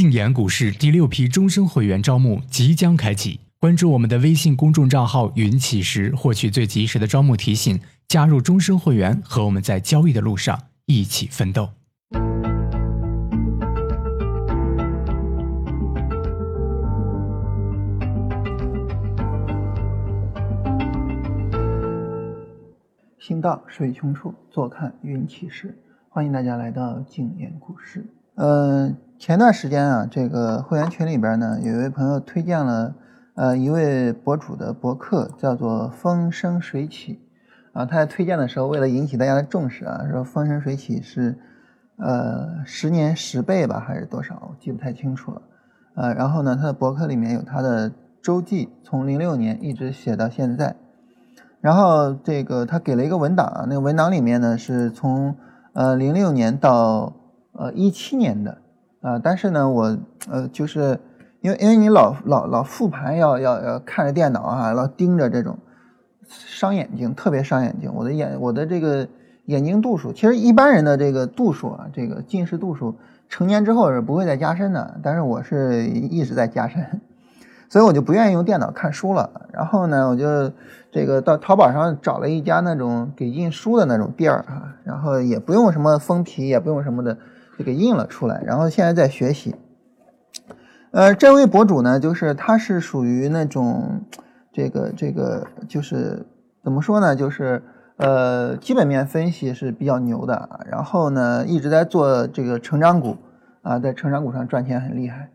[0.00, 11.68] 静言股市第六批终身会员招募即将开启，关注我们的微信公众账号“云起时”，获取最及时的招募提醒，加入终身会员，和我们在交易的路上一起奋斗。
[23.18, 25.76] 行到水穷处，坐看云起时。
[26.08, 28.06] 欢迎大家来到静言股市。
[28.36, 32.94] 嗯，前段时间啊，这个会员群里边呢，有一位朋友推荐了
[33.34, 37.20] 呃一位博主的博客，叫做风生水起。
[37.72, 41.38] 啊，他在推荐的时候，为了引起大家的重视啊，说风生水起是
[41.98, 44.48] 呃十年十倍吧，还是多少？
[44.50, 45.42] 我记不太清楚了。
[45.94, 47.92] 呃，然后呢，他的博客里面有他的
[48.22, 50.74] 周记，从零六年一直写到现在。
[51.60, 55.36] 然后这个他给了一个文档，那个文档里面呢是从
[55.74, 57.12] 呃零六年到
[57.60, 58.56] 呃一七年的
[59.02, 59.98] 啊，但是呢我
[60.30, 60.98] 呃就是
[61.42, 65.58] 因为因为你老老老复盘要要要看着电脑啊，老盯着这种
[66.26, 67.92] 伤眼睛，特别伤眼睛。
[67.94, 69.06] 我的眼我的这个
[69.44, 72.96] 眼睛度数，其实一般人的这个度数啊，这个近视度数
[73.28, 77.00] 成年之后是不会再加深的，但是我是一直在加深。
[77.68, 80.52] 所以我就不愿意用电脑看书了，然后呢，我就
[80.90, 87.16] 这个到淘宝上找了一家那种给印书的那种店儿啊，然后也不用什么封皮，也不用什么的，
[87.60, 88.40] 就给印了出来。
[88.46, 89.54] 然后现在在学习。
[90.92, 94.00] 呃，这位博主呢，就是他是属于那种
[94.50, 96.24] 这个这个就是
[96.64, 97.62] 怎么说呢，就是
[97.98, 103.18] 呃基本面分析是比较牛的，然后呢一直在做这个成长股
[103.60, 105.30] 啊，在成长股上赚钱很厉害，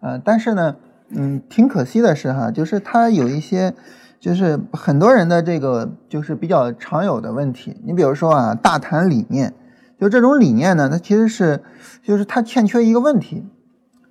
[0.00, 0.76] 呃，但是呢。
[1.16, 3.74] 嗯，挺可惜的是哈，就是他有一些，
[4.18, 7.78] 就是很多人的这个就是比较常有的问题。
[7.84, 9.52] 你比如说啊，大谈理念，
[9.98, 11.62] 就这种理念呢，它其实是，
[12.02, 13.46] 就是它欠缺一个问题，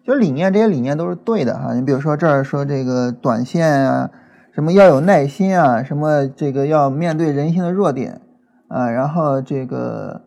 [0.06, 1.74] 就理念这些理念都是对的哈。
[1.74, 4.10] 你比如说这儿说这个短线啊，
[4.54, 8.22] 什么要有耐心啊，什么这个要面对人性的弱点
[8.68, 10.22] 啊，然后这个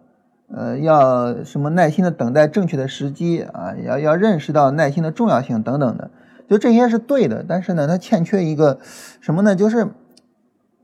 [0.54, 6.10] 呃要什么耐心的等待正确的时机啊，要要认识到耐心的重要性等等的。
[6.48, 8.78] 就这些是对的，但是呢，它欠缺一个
[9.20, 9.56] 什么呢？
[9.56, 9.88] 就是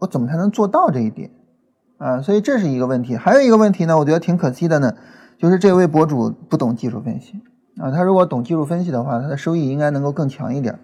[0.01, 1.31] 我怎么才能做到这一点
[2.03, 2.21] 啊？
[2.21, 3.17] 所以这是一个问题。
[3.17, 4.95] 还有一个问题呢，我觉得挺可惜的呢，
[5.39, 7.41] 就是这位博主不懂技术分析
[7.79, 7.91] 啊。
[7.91, 10.79] 他如果懂技术分析的话，他的收益应该能够更强一点。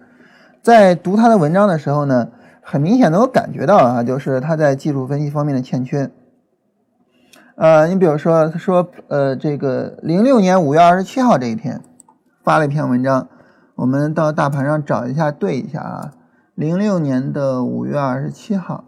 [0.61, 2.29] 在读他的文章的时候呢，
[2.61, 6.09] 很明显能够感觉到啊，就是他在技术分析方面的欠缺。
[7.55, 11.81] 呃，你比如说，他说，呃，这个零六年五月二十七号这一天
[12.41, 13.27] 发了一篇文章。
[13.75, 16.11] 我们到大盘上找一下，对一下啊，
[16.55, 18.83] 零六年的五月二十七号，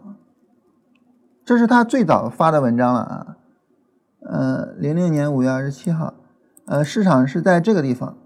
[1.44, 3.36] 这是他最早发的文章了啊，
[4.20, 6.14] 呃，零六年五月二十七号，
[6.66, 8.16] 呃，市场是在这个地方，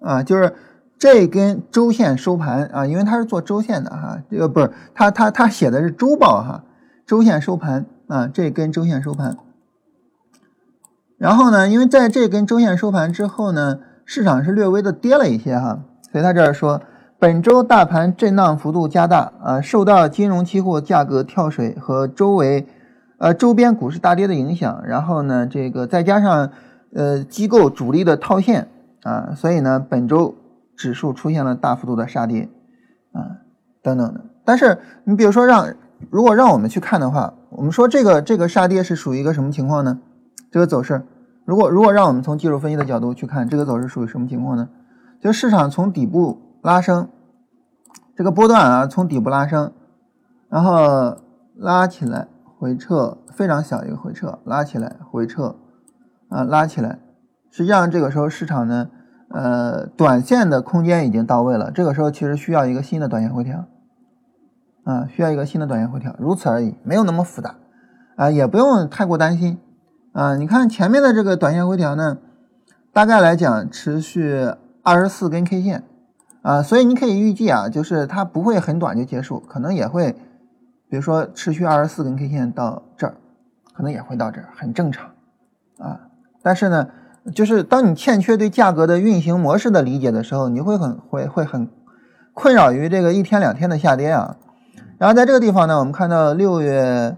[0.00, 0.54] 啊，就是
[0.98, 6.64] 这根周线收盘啊，因为他是做周线的哈，这个不是他他他写的是周报哈，
[7.06, 9.38] 周线收盘啊，这根周线收盘。
[11.16, 16.82] 然后呢，因为在这根周线收盘之后呢，市场是略微的跌了一些哈，所以他这儿说，
[17.20, 22.66] 本周大盘震荡幅度加大啊，受到金融期货价格跳水和周围，
[23.18, 26.50] 呃周边股市大跌的影响，然后呢，这个再加上
[26.94, 28.68] 呃机构主力的套现
[29.02, 30.34] 啊，所以呢，本周
[30.74, 32.48] 指数出现了大幅度的杀跌
[33.12, 33.44] 啊，
[33.82, 34.22] 等等的。
[34.46, 35.74] 但是你比如说让
[36.08, 40.00] 如果让我们去看的话，我们说这个这个杀跌是属于一个什么情况呢？
[40.50, 41.02] 这个走势，
[41.44, 44.70] 如果如果让我们从技术分析的角度去看，这个走势属于什么情况呢？
[45.20, 47.08] 就市场从底部拉升，
[48.16, 49.72] 这个波段啊，从底部拉升，
[50.48, 51.16] 然后
[51.56, 52.28] 拉起来
[52.58, 55.56] 回撤，非常小一个回撤，拉起来回撤，
[56.28, 56.98] 啊，拉起来，
[57.50, 58.90] 实际上这个时候市场呢，
[59.30, 63.64] 呃，短线的空间已经到位了，这个时候其实需要一个新的短线回调，
[64.84, 67.54] 啊，需要一个新的短线回调，如此而已，没有那么复杂，
[68.16, 69.58] 啊，也不用太过担心。
[70.12, 72.18] 啊，你看前面的这个短线回调呢，
[72.92, 74.52] 大概来讲持续
[74.82, 75.84] 二十四根 K 线，
[76.42, 80.12] 啊，所以你可以预计啊，就是它不会很短就结束，可能也会，
[80.88, 83.14] 比如说持续二十四根 K 线到这儿，
[83.74, 85.10] 可能也会到这儿，很正常，
[85.78, 86.00] 啊，
[86.42, 86.88] 但是呢，
[87.34, 91.68] 就是当你欠缺对价格的运行模式的理解的时候，你会很会会很
[92.34, 94.36] 困扰于这个一天两天的下跌啊，
[94.98, 97.16] 然后在这个地方呢，我们看到六月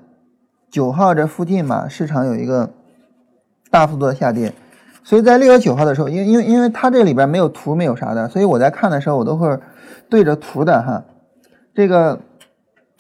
[0.71, 2.71] 九号这附近吧，市场有一个。
[3.71, 4.53] 大幅度的下跌，
[5.05, 9.59] 所以在六月九号的时候，因因为因为它这里边没有图没有啥的，所以我在看的时候我都会
[10.09, 11.05] 对着图的哈。
[11.75, 12.21] 这个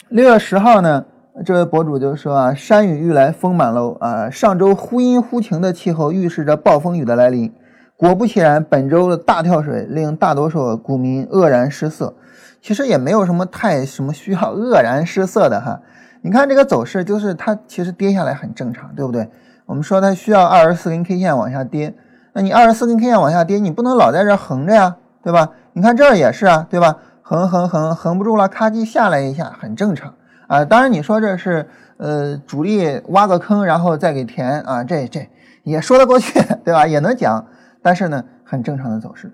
[0.08, 1.04] 六月十号呢，
[1.44, 7.52] 这位博主就说啊，山雨欲来风满楼啊，上周忽阴忽晴的气候预示着暴风雨的来临。
[7.96, 12.14] 果不其然，本周的大跳水令大多数股民愕然失色。
[12.60, 15.80] 其实也没有什么太什么需要愕然失色的哈。
[16.22, 19.28] 你看这个走势，就是它其实跌下来很正常，对不对？
[19.72, 21.94] 我们说它需要二十四根 K 线往下跌，
[22.34, 25.48] 那你二十四根 K 线往下跌，你不能老在这横着呀，对吧？
[25.72, 26.98] 你看这儿也是啊，对吧？
[27.22, 30.12] 横横横横不住了，咔叽下来一下，很正常
[30.46, 30.62] 啊。
[30.62, 31.66] 当然你说这是
[31.96, 35.26] 呃主力挖个坑然后再给填啊，这这
[35.62, 36.86] 也说得过去， 对吧？
[36.86, 37.46] 也能讲，
[37.80, 39.32] 但是呢，很正常的走势。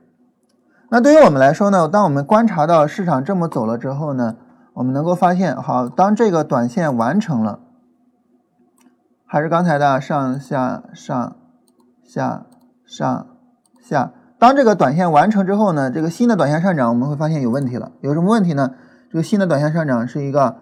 [0.89, 4.37] 那对于我们来说呢，当我们观察到市场这么走了之后呢，
[4.75, 7.59] 我们能够发现，好，当这个短线完成了，
[9.31, 11.37] 还是刚才的上下上
[12.03, 12.47] 下
[12.87, 13.27] 上
[13.83, 14.11] 下。
[14.39, 17.93] 当这个短线完成之后呢，这个新的短线上涨，我们会发现有问题了。
[18.01, 18.73] 有什么问题呢？
[19.11, 20.57] 这个新的短线上涨是一个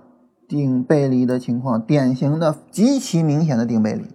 [0.48, 4.12] 顶背离的情况，典型的极其明显的顶背离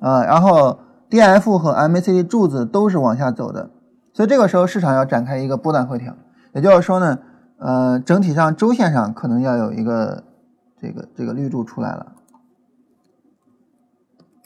[0.00, 0.22] 啊。
[0.22, 3.70] 然后 D F 和 M A C D 柱子都是往下走的。
[4.12, 6.14] 所以这个时候市场要展开一个波段回调，
[6.52, 7.18] 也就是说呢，
[7.58, 10.24] 呃，整体上周线上可能要有一个
[10.78, 12.12] 这个这个绿柱出来了，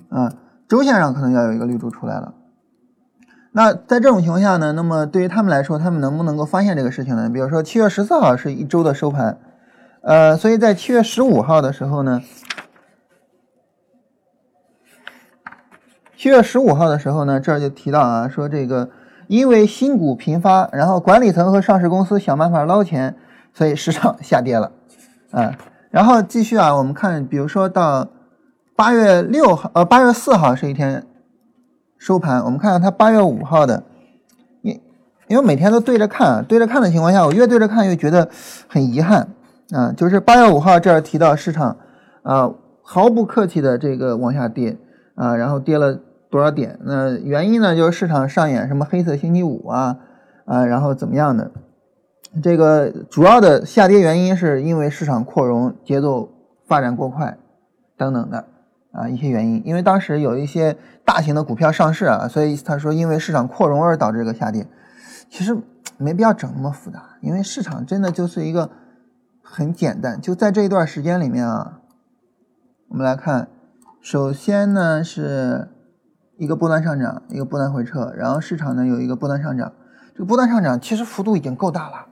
[0.09, 0.33] 啊，
[0.69, 2.35] 周线上可能要有一个绿柱出来了。
[3.53, 7.29] 那在这种情况下呢，那么对于他们来说，他们能不能够发现这个事情呢？
[7.29, 9.39] 比如说七月十四号是一周的收盘，
[10.03, 12.23] 呃，所以在七月十五号的时候呢，
[16.17, 18.91] 七月十五号的时候呢，这儿就提到啊，说这个。
[19.29, 23.15] 因为新股频发，然后管理层和上市公司想办法捞钱，
[23.53, 24.73] 所以市场 下跌了，
[25.33, 25.55] 啊，
[25.91, 28.09] 然后继续啊，我们看，比如说到
[28.79, 31.05] 八月六号，呃，八月四号是一天
[31.99, 33.83] 收盘，我们看看它八月五号的，
[34.63, 34.81] 因
[35.27, 38.29] 因为每天都对着看，对着看的情况下，我越对着看越觉得
[38.69, 39.31] 很遗憾，
[39.73, 41.77] 啊，就是八月五号这儿提到市场，
[42.23, 44.79] 啊，毫不客气的这个往下跌，
[45.17, 45.99] 啊，然后跌了。
[46.31, 46.79] 多少点？
[46.85, 47.75] 那原因呢？
[47.75, 49.97] 就是市场上演什么黑色星期五啊
[50.45, 51.51] 啊，然后怎么样的？
[52.43, 56.29] 这个主要的下跌原因是因为市场扩容节奏
[56.67, 57.39] 发展过快
[57.97, 58.45] 等等的
[58.93, 59.63] 啊一些原因。
[59.67, 64.67] 因为当时有一些大型的股票上市啊，所以他说因为市场扩容而导致这个下跌。
[65.29, 65.57] 其实
[65.97, 68.71] 没必要整那么复杂，因为市场真的就是一个
[69.43, 70.21] 很简单。
[70.21, 71.81] 就在这一段时间里面啊，
[72.89, 73.49] 我们来看，
[74.01, 75.69] 首先呢是。
[76.41, 79.73] 一个波段上涨，一个波段回撤，然后市场呢有一个波段上涨，
[80.15, 82.07] 这个波段上涨其实幅度已经够大了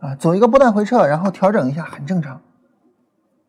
[0.00, 2.42] 啊，走一个波段回撤，然后调整一下很正常，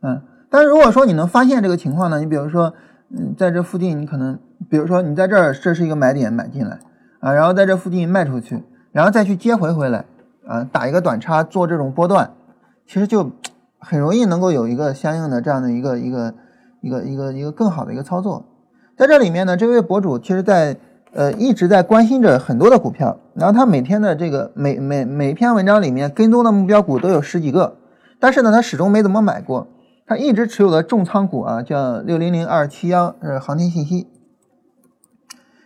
[0.02, 2.74] 嗯，但是如果说你能发现这个情况呢，你比如说，
[3.10, 4.38] 嗯，在这附近你可能，
[4.70, 6.78] 比如说你在这儿这是一个买点买进来
[7.22, 8.62] 啊，然后在这附近卖出去，
[8.92, 10.04] 然后再去接回回来
[10.46, 12.30] 啊，打一个短差做这种波段，
[12.86, 13.32] 其实就
[13.80, 16.34] 很容易能够有一个相应的这样的一个一个
[16.82, 18.46] 一个一个一个更好的一个操作。
[18.98, 20.76] 在这里面呢，这位博主其实，在
[21.14, 27.78] 呃一直在关心着很多的股票，然后他每天的这个每每每篇文章里面跟踪的目标股都有十几个，
[28.20, 29.68] 但是呢，他始终没怎么买过，
[30.12, 34.10] 他一直持有的重仓股啊，叫六零零二七幺，是航天信息，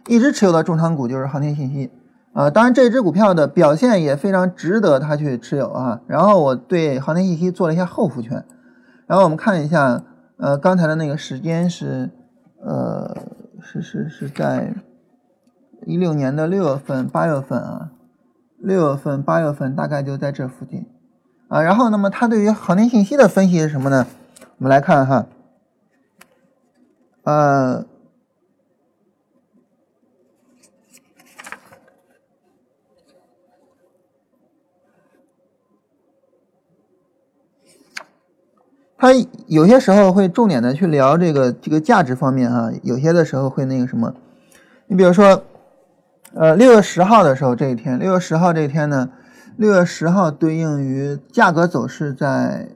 [0.07, 1.89] 一直持有的重仓股就是航天信息
[2.31, 8.45] 啊，当然这只股票的表现也非常值得他去持有啊，然后我对航天信息做了一下后复权，
[9.07, 10.03] 然后我们看一下，
[10.37, 12.11] 呃，刚才的那个时间是。
[12.67, 13.15] 呃，
[13.61, 14.73] 是是是在
[15.85, 17.91] 一六年的六月份、八月份啊，
[18.57, 20.87] 六月份、八月份大概就在这附近
[21.47, 21.61] 啊。
[21.61, 24.07] 然后，那么他对于航天信息的分析是什么呢？
[24.57, 25.27] 我们来看哈，
[27.23, 27.85] 呃。
[38.97, 39.11] 他
[39.45, 44.15] 有些时候会重点的去聊这个这个价值方面哈，有些的时候会那个什么，
[44.87, 45.43] 你比如说，
[46.33, 49.11] 呃，六月十号的时候这一天，六月十号这一天呢，
[49.57, 52.69] 六月十号对应于价格走势在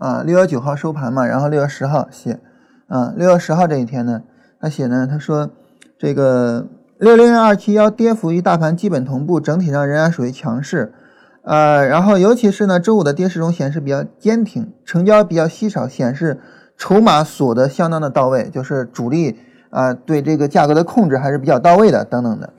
[0.00, 2.40] 啊，六月九号收盘嘛，然后六月十号写，
[2.88, 4.22] 啊，六月十号这一天呢，
[4.58, 5.50] 他写呢，他说
[5.98, 6.66] 这个
[6.98, 10.94] 六零零二七幺跌幅与大盘基本同步，整体上仍然属于强势。
[11.42, 16.40] 呃，然后尤其是呢，周五的跌势中显示比较坚挺，成交比较稀少，显示
[16.78, 19.38] 筹码锁的相当的到位，就是主力
[19.68, 22.54] 啊对这个价格的控制还是比较到位的，等等的。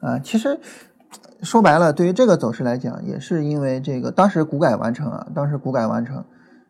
[0.00, 0.58] 啊，其实
[1.42, 6.24] 说白了，对于这个走势来讲，也是因为这个当时股改完成啊，当时股改完成，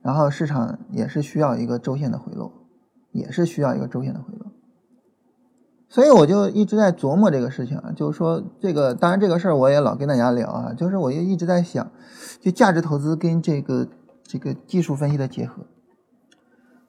[0.07, 2.53] 然后市场也是需要一个周线的回落，
[3.11, 4.53] 也是需要一个周线的回落。
[5.89, 11.91] 所以我就一直在琢磨这个事情啊，就是说这个，当然这个事儿我也老跟大家聊啊，就是我就一直在想，
[12.41, 13.89] 就价值投资跟这个
[14.23, 15.67] 这个技术分析的结合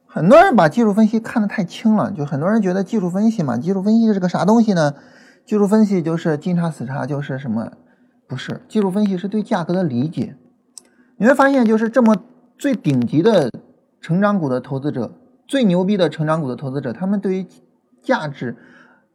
[0.06, 4.94] 很多人把技术分析看得太轻了，就很多人觉得技术分析嘛，技术分析是个啥东西呢？
[5.44, 7.72] 技术分析就是金叉死叉，就是什么？
[8.28, 10.38] 不是，技术分析是对价格的理解。
[11.18, 12.16] 你会发现，就是这么
[12.58, 13.52] 最顶级的
[14.02, 15.12] 成长股的投资者，
[15.48, 17.46] 最牛逼的成长股的投资者，他们对于
[18.02, 18.56] 价值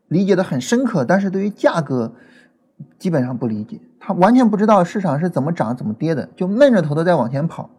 [0.08, 2.12] 理解的很深刻，但是对于价格
[2.98, 7.70] 基本上不理解，他完全不知道市场是怎么涨怎么跌的，就闷着头的在往前跑。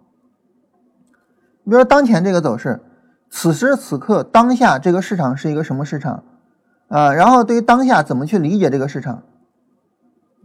[1.63, 2.81] 你比如说当前这个走势。
[3.35, 6.23] 此时此刻，当下这个市场是一个什么市场
[6.87, 7.11] 啊？
[7.11, 9.23] 然后对于当下怎么去理解这个市场？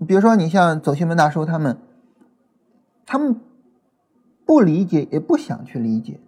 [0.06, 1.76] 比如说，你像走新闻大叔他们，
[3.04, 3.38] 他们
[4.48, 6.20] 不理解也不想去理解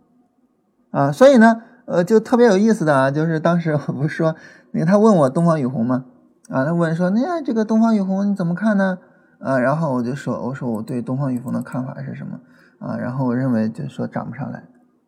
[0.90, 1.10] 啊。
[1.10, 4.36] 所以呢，呃，就特别有意思的啊，就是当时 我不是说，
[4.72, 6.04] 那个他问我东方雨虹吗？
[6.50, 8.98] 啊，他问说，那这个东方雨虹你怎么看呢？
[9.38, 12.40] 啊，然后我就说，我说我对东方雨虹的看法是什么？
[12.78, 14.64] 啊，然后我认为就说涨不上来。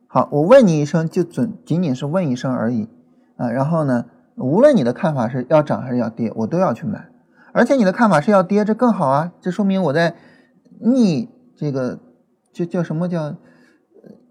[0.07, 2.89] 好，我问你一声，就准仅仅是问一声而已，
[3.37, 7.09] 啊，然后呢，无论你的看法是要涨还是要跌，我都要去买，
[7.53, 10.15] 而且你的看法是要跌，这更好啊，这说明我在
[10.81, 11.99] 逆这个，
[12.53, 13.35] 就叫什么叫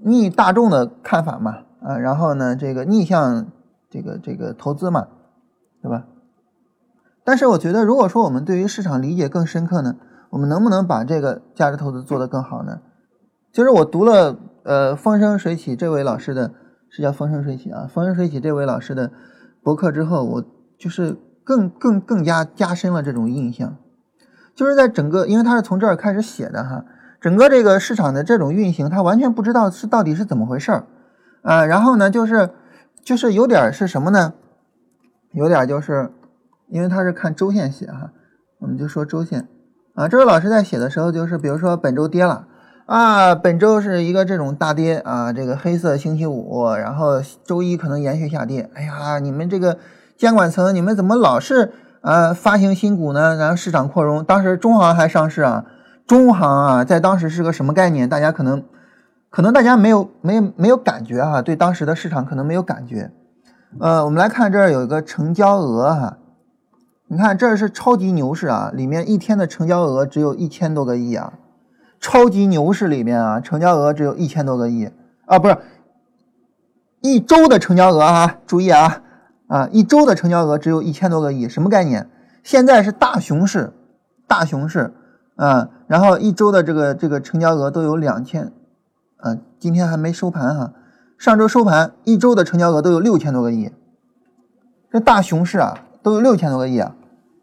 [0.03, 3.47] 逆大众的看法嘛，啊，然后呢，这个逆向
[3.89, 5.07] 这个这个投资嘛，
[5.81, 6.05] 对吧？
[7.23, 9.95] 但是我觉得，如果说我们对于市场理解更深刻呢，
[10.29, 12.81] 我们能不能把这个价值投资做得更好呢？
[13.51, 14.37] 其实我读了。
[14.63, 16.53] 呃，风生水起这位老师的
[16.87, 19.11] 是叫风生水起啊，风生水起这位老师的
[19.63, 20.45] 博客之后，我
[20.77, 23.77] 就是更更更加加深了这种印象，
[24.53, 26.85] 就是在整个，因为他是从这儿开始写的哈，
[27.21, 30.83] 整个这个市场的这种运行，他完全不知道是到底是怎么回事儿
[31.43, 32.49] 啊，然后呢，就是
[33.03, 34.33] 就是有点是什么呢？
[35.33, 36.11] 有点就是
[36.67, 38.11] 因为他是看周线写哈，
[38.59, 39.47] 我们就说周线
[39.93, 42.47] 啊，这位老师在写的时候，就是比如说本周跌了。
[42.87, 48.69] 啊，本周是一个这种大跌啊，这个黑色星期五，然后周一可能延续下跌。
[48.73, 49.77] 哎呀，你们这个
[50.17, 53.37] 监管层，你们怎么老是啊发行新股呢？
[53.37, 55.63] 然后市场扩容，当时中行还上市啊，
[56.11, 58.09] 中行啊，在当时是个什么概念？
[58.09, 58.65] 大家可能
[59.29, 63.13] 可能大家没有没有没有感觉哈，对当时的市场可能没有感觉。
[63.79, 66.17] 呃，我们来看这儿有一个成交额哈，
[67.07, 71.31] 你看这是超级牛市啊，里面一天的成交额只有一千多个亿啊。
[72.01, 74.91] 超级牛市里面啊，成交额只有一千多个亿
[75.27, 75.57] 啊，不是
[76.99, 79.01] 一周的成交额啊，注意啊
[79.47, 82.09] 啊，一周的成交额只有一千多个亿，什么概念？
[82.43, 83.71] 现在是大熊市，
[84.27, 84.93] 大熊市
[85.37, 88.53] 啊，然后一周的这个这个成交额都有两千，
[89.17, 90.71] 啊，今天还没收盘哈，
[91.17, 93.74] 上周收盘一周的成交额都有六千多个亿，
[94.89, 96.95] 这大熊市啊，都有六千多个亿啊，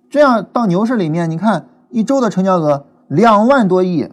[0.09, 4.11] 这样到牛市里面，你看一周的成交额两万多亿。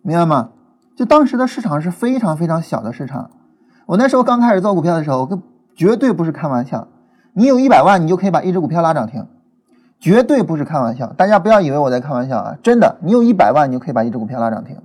[0.00, 0.52] 明白吗？
[0.96, 3.30] 就当时的市场是非常非常小的市场。
[3.84, 5.42] 我那时候刚开始做股票的时候，我跟
[5.74, 6.88] 绝对不是开玩笑。
[7.34, 9.26] 你有一百万，你就可以把一只股票拉涨停，
[10.06, 11.12] 绝对不是开玩笑。
[11.14, 14.76] 大家不要以为我在开玩笑啊，真的，你有一百万，你就可以把一只股票拉涨停。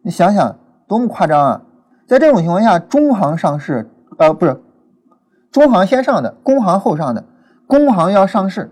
[0.00, 0.56] 你想想，
[0.88, 1.62] 多么夸张啊！
[2.06, 4.58] 在这种情况下，中行上市，呃，不是，
[5.52, 7.24] 中行先上的，工行后上的，
[7.66, 8.70] 工行要上市，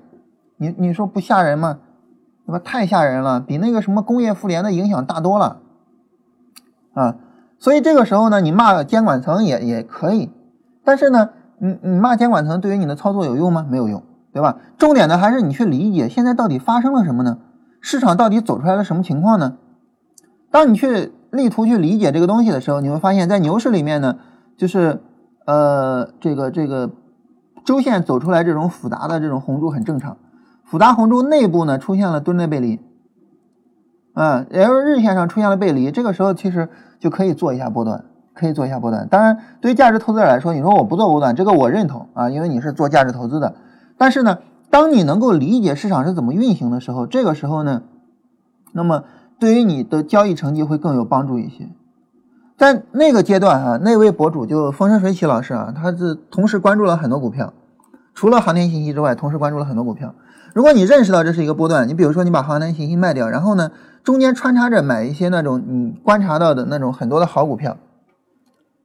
[0.56, 1.80] 你你说不吓人吗？
[2.46, 2.58] 对吧？
[2.64, 5.58] 太吓人了，比那个什么工业妇联的影响大多了。
[6.94, 7.16] 啊，
[7.58, 10.32] 所以这个时候呢，你骂监管层也也可以，
[10.82, 13.66] 但是呢，你你骂监管层对于你的操作有用吗？
[13.68, 14.02] 没有用，
[14.34, 14.58] 对吧？
[14.76, 17.38] 重点的还是你去理解现在到底发生了什么呢？
[17.80, 19.56] 市场到底走出来了什么情况呢？
[20.50, 24.16] 当你去力图去理解这个东西的时候，你会发现在牛市里面呢，
[24.56, 25.00] 就是
[25.46, 26.90] 呃这个这个
[27.64, 30.16] 周线走出来这种复杂的这种红柱很正常，
[30.64, 32.80] 复杂红柱内部呢出现了蹲类背离。
[34.14, 39.06] 嗯，也就是日线上出现了背离，这个时候其实就可以做一下波段，可以做一下波段。
[39.08, 43.54] 当然，对于价值投资者来说，你说我不做波段，这个我认同啊，因为你是做价值投资的。
[43.96, 44.38] 但是呢，
[44.70, 47.82] 当你能够理解市场是怎么运行的时候，这个时候呢，
[48.72, 49.04] 那么
[49.38, 51.68] 对于你的交易成绩会更有帮助一些。
[52.56, 57.52] 在那个阶段啊，那位博主就风生水起老师啊，他是同时关注了很多股票，
[58.14, 60.14] 除了航天信息之外，同时关注了很多股票。
[60.52, 63.70] 如果你认识到这是一个波段，你比如说你把航天信息卖掉，然后呢？
[64.04, 67.78] 中间穿插着买一些那种你观察到的那种很多的好股票，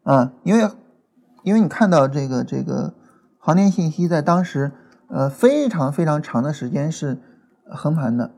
[0.04, 0.70] 啊，因为
[1.44, 2.94] 因为你看到这个这个
[3.38, 4.72] 航天信息在当时
[5.10, 7.18] 呃非常非常长的时间是
[7.66, 8.32] 横盘的，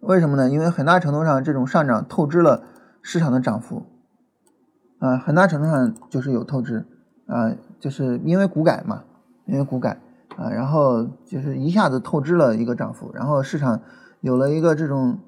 [0.00, 0.48] 为什么呢？
[0.48, 2.62] 因为很大程度上这种上涨透支了
[3.02, 3.86] 市场的涨幅，
[4.98, 6.86] 啊，很大程度上就是有透支，
[7.26, 9.02] 啊，就是因为股改嘛，
[9.46, 10.00] 因为股改
[10.36, 13.80] 啊，然后就是一下子透支了一个涨幅，然后市场
[14.20, 15.18] 有了一个这种。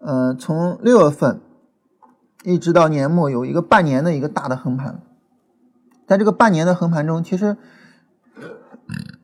[0.00, 1.40] 呃，从六月份
[2.44, 5.00] 一直到年末，有一个半年的一个大的横盘，
[6.06, 7.56] 在这个半年的横盘中，其实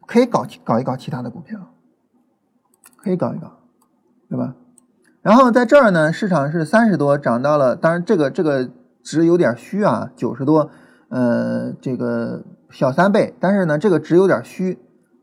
[0.07, 1.59] 可以搞搞一搞其他的股票，
[2.97, 3.59] 可以搞一搞，
[4.29, 4.55] 对吧？
[5.23, 8.71] 然后在这儿呢，市场是三十多涨到了，当然这个这个
[9.03, 10.71] 值有点虚啊，九十多，
[11.09, 14.79] 呃，这个小三倍，但是呢，这个值有点虚，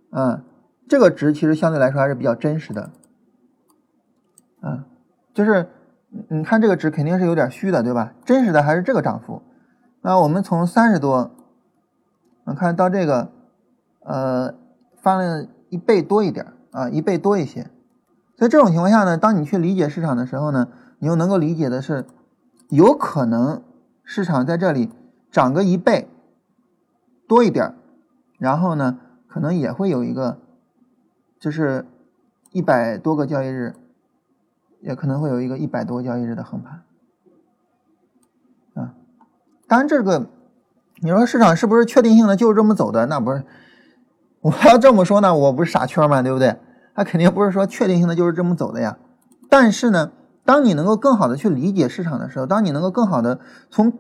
[0.10, 0.42] 啊，
[0.90, 2.90] 这个值其实相对来说还是比较真实的，
[4.62, 4.86] 啊，
[5.36, 5.70] 就是
[6.30, 8.14] 你看这个值肯定是有点虚的，对吧？
[8.26, 9.44] 真实的还是这个涨幅。
[10.02, 11.30] 那我们从三十多，
[12.46, 13.32] 我看到这个，
[14.04, 14.56] 呃，
[15.02, 17.70] 翻了一倍多一点啊，一倍多一些。
[18.38, 22.06] 在这种情况下呢，当你去理解市场的时候呢，你又能够理解的是，
[22.70, 23.62] 有可能
[24.04, 24.90] 市场在这里
[25.32, 26.08] 涨个一倍
[27.28, 27.76] 多一点
[28.38, 30.40] 然后呢，可能也会有一个，
[31.40, 31.86] 就是
[32.52, 33.74] 一百多个交易日，
[34.80, 36.84] 也可能会有一个一百多个交易日的横盘，
[38.74, 38.94] 啊，
[39.68, 40.28] 当然这个
[41.02, 43.06] 你说市场是不是确定性的就是这么走的？
[43.06, 43.44] 那不是，
[44.44, 46.22] 我要这么说呢，我不是傻圈吗？
[46.22, 46.58] 对不对？
[46.96, 48.98] 它肯定不是说确定性的就是这么走的呀，
[49.50, 50.12] 但是呢，
[50.44, 53.94] 当你能够更好的去理解市场的时候，当你能够更好的从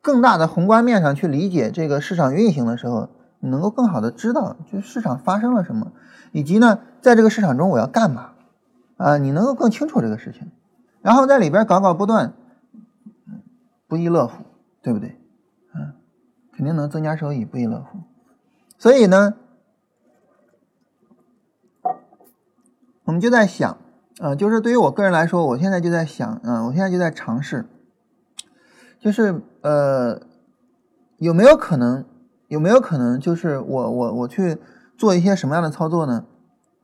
[0.00, 5.92] 更大的宏观面上去理解这个市场运行的时候，你能够更好的知道就市场发生了什么，
[6.32, 8.30] 以及呢，在这个市场中我要干嘛
[8.96, 9.18] 啊？
[9.18, 10.50] 你能够更清楚这个事情，
[11.02, 12.32] 然后在里边搞搞波段，
[13.88, 14.44] 不亦乐乎，
[14.82, 15.20] 对不对？
[15.74, 15.92] 嗯，
[16.56, 17.98] 肯定能增加收益，不亦乐乎。
[18.78, 19.34] 所以呢。
[23.04, 23.76] 我们就在想，
[24.18, 27.66] 呃，就是对于我个人来说，我现在就在想，嗯，我现在就在尝试，
[28.98, 30.20] 就是呃，
[31.18, 32.04] 有没有可能，
[32.48, 34.56] 有没有可能，就是我我我去
[34.96, 36.24] 做一些什么样的操作呢？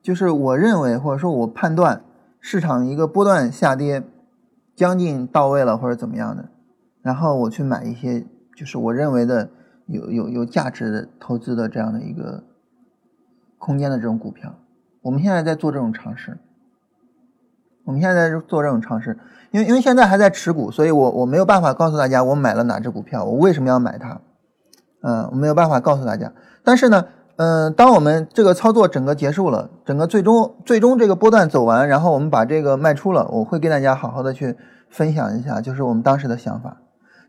[0.03, 2.03] 就是我认为或者说我判断
[2.39, 4.03] 市场一个波段下跌
[4.75, 6.49] 将近到位了或者怎么样的，
[7.01, 8.25] 然后我去买一些
[8.55, 9.49] 就是我认为的
[9.87, 12.43] 有有有价值的投资的这样的一个
[13.57, 14.55] 空间的这种股票。
[15.01, 16.37] 我们现在在做这种尝试，
[17.85, 19.17] 我们现在在做这种尝试，
[19.49, 24.21] 因为因为现在还在持股，所以我我没有办法告诉大家我买了哪只股票，我为什么要买它，
[25.01, 26.31] 嗯，我没有办法告诉大家。
[26.63, 27.05] 但是呢，
[27.37, 34.55] 嗯，当我们这个操作整个结束了，整个最终最终这个波段走完，然后我们把这个卖出了，我会跟大家好好的去
[34.91, 36.77] 分享一下，就是我们当时的想法。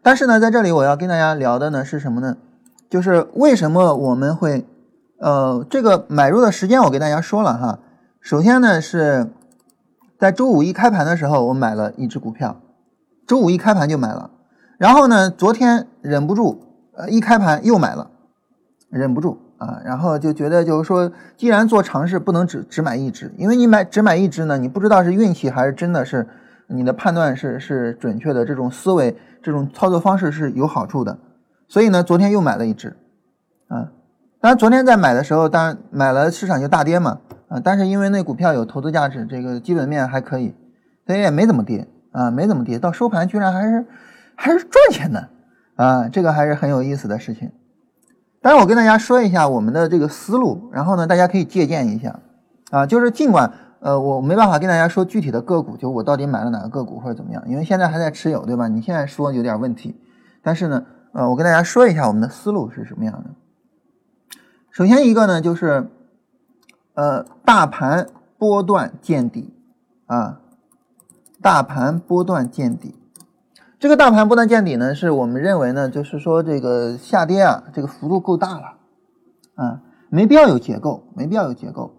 [0.03, 2.37] 但是呢，在这里我要跟大家聊的呢是什么呢？
[2.91, 4.67] 就是为什么我们会。
[5.23, 7.79] 呃，这个买入的时间我给大家说了哈。
[8.21, 9.31] 首先呢是
[10.19, 12.61] 在周五一开盘的时候，我买了一只股票，
[13.25, 14.33] 周五一开盘就买了。
[14.79, 16.65] 然后呢，昨天忍不住，
[16.97, 18.11] 呃，一开盘又买了，
[18.91, 19.81] 忍不住啊。
[19.85, 26.27] 然后就觉得就是说，既然做尝试，不能只只买一只，因为你买只买一只呢，你不知道是运气还是真的是
[26.67, 31.17] 你的判断是是准确的，这种思维这种操作方式是有好处的。
[31.69, 32.97] 所以呢，昨天又买了一只，
[33.69, 33.93] 啊。
[34.43, 40.53] 当然，昨天在买的时候，当然买了市场就大跌嘛，啊，但是因为那股票有投资价值，这个基本面还可以，
[41.07, 43.87] 所以也没怎么跌啊，没怎么跌，到收盘居然还是
[44.35, 45.29] 还是赚钱的
[45.77, 47.53] 啊，这个还是很有意思的事情。
[48.41, 52.19] 当然，我跟大家说一下我们的这个思路，然后呢，大家可以借鉴一下
[52.73, 58.67] 啊，就是尽管呃我没办法跟大家说具体的个股，就我到底买了哪个个股或者怎么样，因为现在还在持有，对吧？
[58.67, 59.95] 你现在说有点问题，
[60.43, 63.31] 但是呢，呃，我跟大家说一下我们的思路是什么样的。
[64.73, 65.91] 首先一个呢，就是，
[66.95, 68.09] 呃，大盘
[68.39, 69.53] 波段见底，
[70.07, 70.41] 啊，
[71.43, 72.95] 大盘波段见底，
[73.79, 78.79] 这个大盘波段见底呢，是我们认为呢，就是说这个下跌啊，这个幅度够大了，
[79.57, 81.95] 啊，没必要有结构，没必要有结构，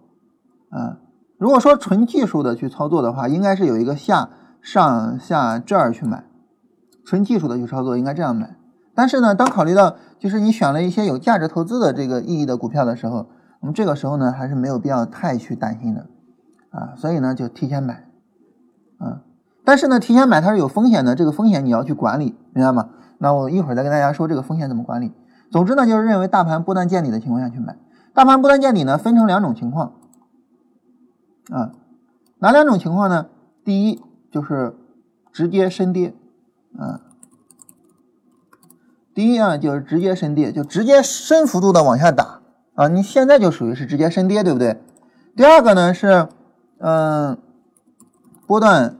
[0.70, 0.98] 啊，
[1.38, 6.24] 如果说纯技术的去操作的话，应该是有一个下上下这儿去买，
[7.04, 8.56] 纯技术的去操作应该这样买。
[8.94, 13.26] 但是呢，当考虑到就是你选了一些有价值投资的这个意义的股票的时候，
[13.60, 16.06] 那么这个时候呢，还是没有必要太去担心的，
[16.70, 18.08] 啊，所以呢就提前买，
[18.98, 19.22] 啊，
[19.64, 22.90] 但是呢提前买它是有风险的，这个风险你要去管理，明白吗？
[23.18, 25.12] 那我一会儿再跟大家说这个风险怎么管理。
[25.50, 27.76] 总之呢，就是认为大盘波段见底的情况下去买，
[28.12, 29.94] 大盘波段见底呢分成两种情况，
[31.50, 31.72] 啊，
[32.38, 33.26] 哪两种情况呢？
[33.64, 34.76] 第一就是
[35.32, 36.14] 直接深跌，
[36.78, 37.00] 啊。
[39.14, 42.40] 第一啊，就是直接深跌，就直接深幅度的往下打
[42.74, 42.88] 啊！
[42.88, 44.80] 你现在就属于是直接深跌，对不对？
[45.36, 46.26] 第二个呢是，
[46.78, 47.38] 嗯，
[48.46, 48.96] 波段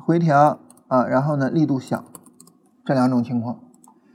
[0.00, 2.04] 回调啊，然后呢力度小，
[2.84, 3.60] 这两种情况。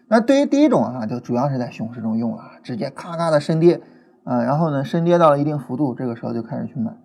[0.07, 3.79] 那对于第一种啊，就主要是在熊市中用了，直接咔咔的深跌
[4.23, 6.97] 啊，然后呢深跌到了一定幅度，这个时候就开始去买。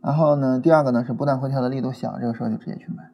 [0.00, 3.09] 然后呢，第二个呢是波段回调的力度小，这个时候就直接去买。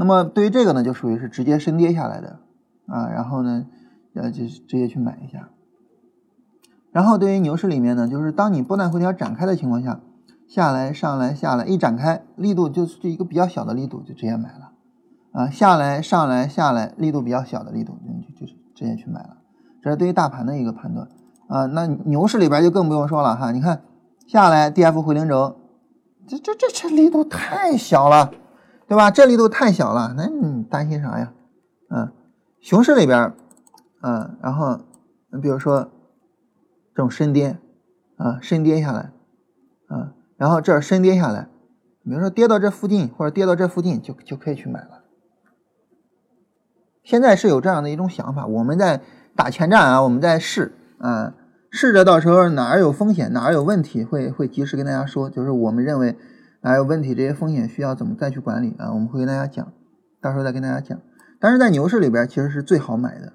[0.00, 2.38] 那么对于这个呢，就属于是直接深跌下来的，
[2.86, 3.66] 啊，然后呢，
[4.14, 5.50] 呃，就直接去买一下。
[6.90, 10.00] 然后对于牛市里面呢，就是当你波段回调展开的情况下，
[10.48, 14.72] 下来上来下来一展开，力度就是一个比较小的力度，就直接买了。
[15.32, 17.98] 啊，下来上来下来，力度比较小的力度，
[18.38, 19.36] 就就直接去买了。
[19.82, 21.06] 这是对于大盘的一个判断
[21.46, 21.66] 啊。
[21.66, 23.82] 那牛市里边就更不用说了哈，你看
[24.26, 25.56] 下来 D F 回零轴，
[26.26, 28.32] 这这这这力度太小了，
[28.90, 29.10] 对吧？
[29.10, 31.32] 这力度太小了，那你担心啥呀？
[31.90, 32.10] 嗯，
[32.60, 33.32] 熊市里边，
[34.02, 34.80] 嗯，然后
[35.32, 35.88] 你比如说。
[36.92, 37.56] 这种深跌，
[38.16, 39.12] 啊，深跌下来，
[39.86, 41.48] 啊，然后这儿深跌下来，
[42.04, 45.04] 比如说跌到这附近或者跌到这附近，就就可以去买了。
[47.04, 49.00] 现在是有这样的一种想法，我们在
[49.34, 51.32] 打前站啊，我们在试，啊，
[51.70, 56.18] 试着到时候哪儿有风险，哪儿有问题，会会及时跟大家说，就是我们认为
[56.62, 59.72] 哪有问题，这些风险需要怎么再去管理啊，我们会跟大家讲，
[60.20, 60.98] 到时候再跟大家讲。
[61.38, 63.32] 但是在牛市里边其实是最好买的，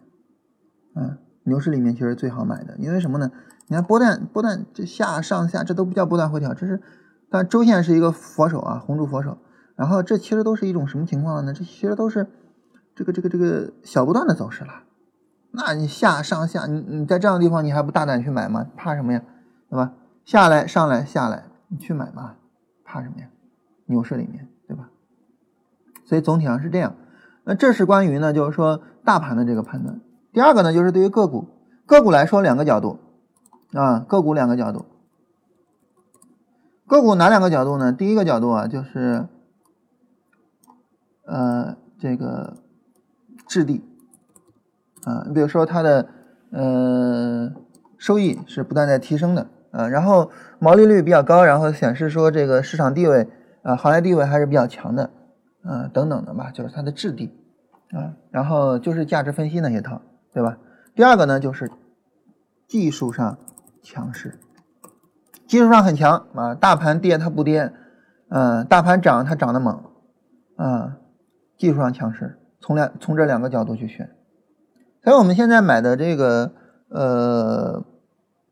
[0.96, 1.18] 嗯。
[1.48, 3.30] 牛市里面其实最好买的，因为什么呢？
[3.68, 6.82] 你看波段波段这下上下，这都不叫波段回调，这是，
[7.30, 9.38] 但周线是一个佛手啊，红柱佛手。
[9.76, 11.54] 然后这其实都是一种什么情况呢？
[11.54, 12.26] 这其实都是
[12.96, 14.72] 这个这个这个小波段的走势了。
[15.52, 18.66] 那你下上下，你你在这样的地方你还不大胆去买吗？
[18.76, 19.22] 怕什么呀？
[19.70, 19.94] 对吧？
[20.26, 22.38] 下来上来下来，你去买嘛？
[22.96, 23.28] 怕什么呀？
[23.88, 24.90] 牛市里面，对吧？
[26.06, 26.96] 所以总体上是这样。
[27.44, 30.00] 那这是关于呢，就是说大盘的这个判断。
[30.32, 31.50] 第二个呢，就是对于个股，
[31.86, 33.00] 个股来说两个角度
[33.74, 34.86] 啊，个股两个角度，
[36.88, 37.92] 个股哪两个角度呢？
[37.92, 39.28] 第一个角度啊，就是
[41.26, 42.56] 呃这个
[43.46, 43.84] 质地
[45.04, 46.08] 啊，你比如说它的
[46.52, 47.52] 呃
[47.98, 53.28] 收益是不断在提升的啊，然后毛利率比较高，然后显示说这个市场地位
[53.62, 55.12] 啊，行业地位还是比较强的
[55.64, 57.34] 啊，等等的吧，就是它的质地
[57.92, 60.02] 啊，然后就是价值分析那些套。
[60.34, 60.58] 对吧？
[60.94, 61.72] 第二个呢，就是
[62.68, 63.38] 技术上
[63.82, 64.38] 强势，
[65.48, 66.54] 技术上很强啊。
[66.54, 67.72] 大盘跌它不跌，
[68.28, 69.82] 嗯，大盘涨它涨得猛，
[70.58, 70.98] 啊，
[71.58, 72.38] 技术上强势。
[72.60, 74.14] 从两从这两个角度去选，
[75.06, 76.52] 所以我们现在买的这个
[76.90, 77.86] 呃，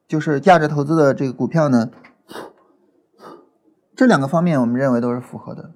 [0.07, 1.89] 就是价值投资的这个股票呢，
[3.95, 5.71] 这两个方面我们认为都是符合的。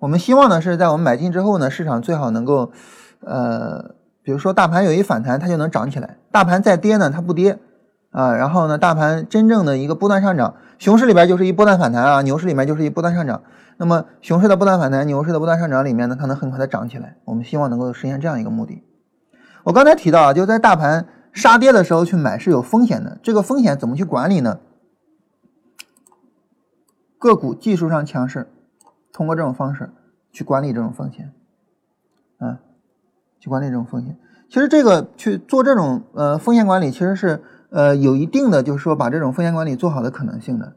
[0.00, 2.72] 我们希望呢是在我们买进之后呢，市场最好能够
[3.20, 3.94] 呃。
[4.26, 7.58] 比如说大盘有一反弹，它就能涨起来；大盘再跌呢，它不跌
[8.10, 8.34] 啊。
[8.34, 13.42] 然后呢，大盘真正的一个波段上涨，熊市里边就是一波段反弹啊，牛市里面就是一波段上涨。
[13.76, 17.18] 那么熊市的波段反弹，牛市的波段上涨里面呢，它能很快的涨起来。
[17.26, 18.82] 我们希望能够实现这样一个目的。
[19.62, 24.60] 我刚才提到啊，就在大盘杀跌的时候去买是有风险的，这个风险怎么去管理呢？
[27.18, 28.48] 个股技术上强势，
[29.12, 29.90] 通过这种方式
[30.32, 31.34] 去管理这种风险，
[32.38, 32.60] 啊。
[33.40, 34.16] 去管理这种风险，
[34.48, 40.72] 其实这个去做这种呃风险管理，其实是呃有一定的就是说把这种风险管理做好的可能性的，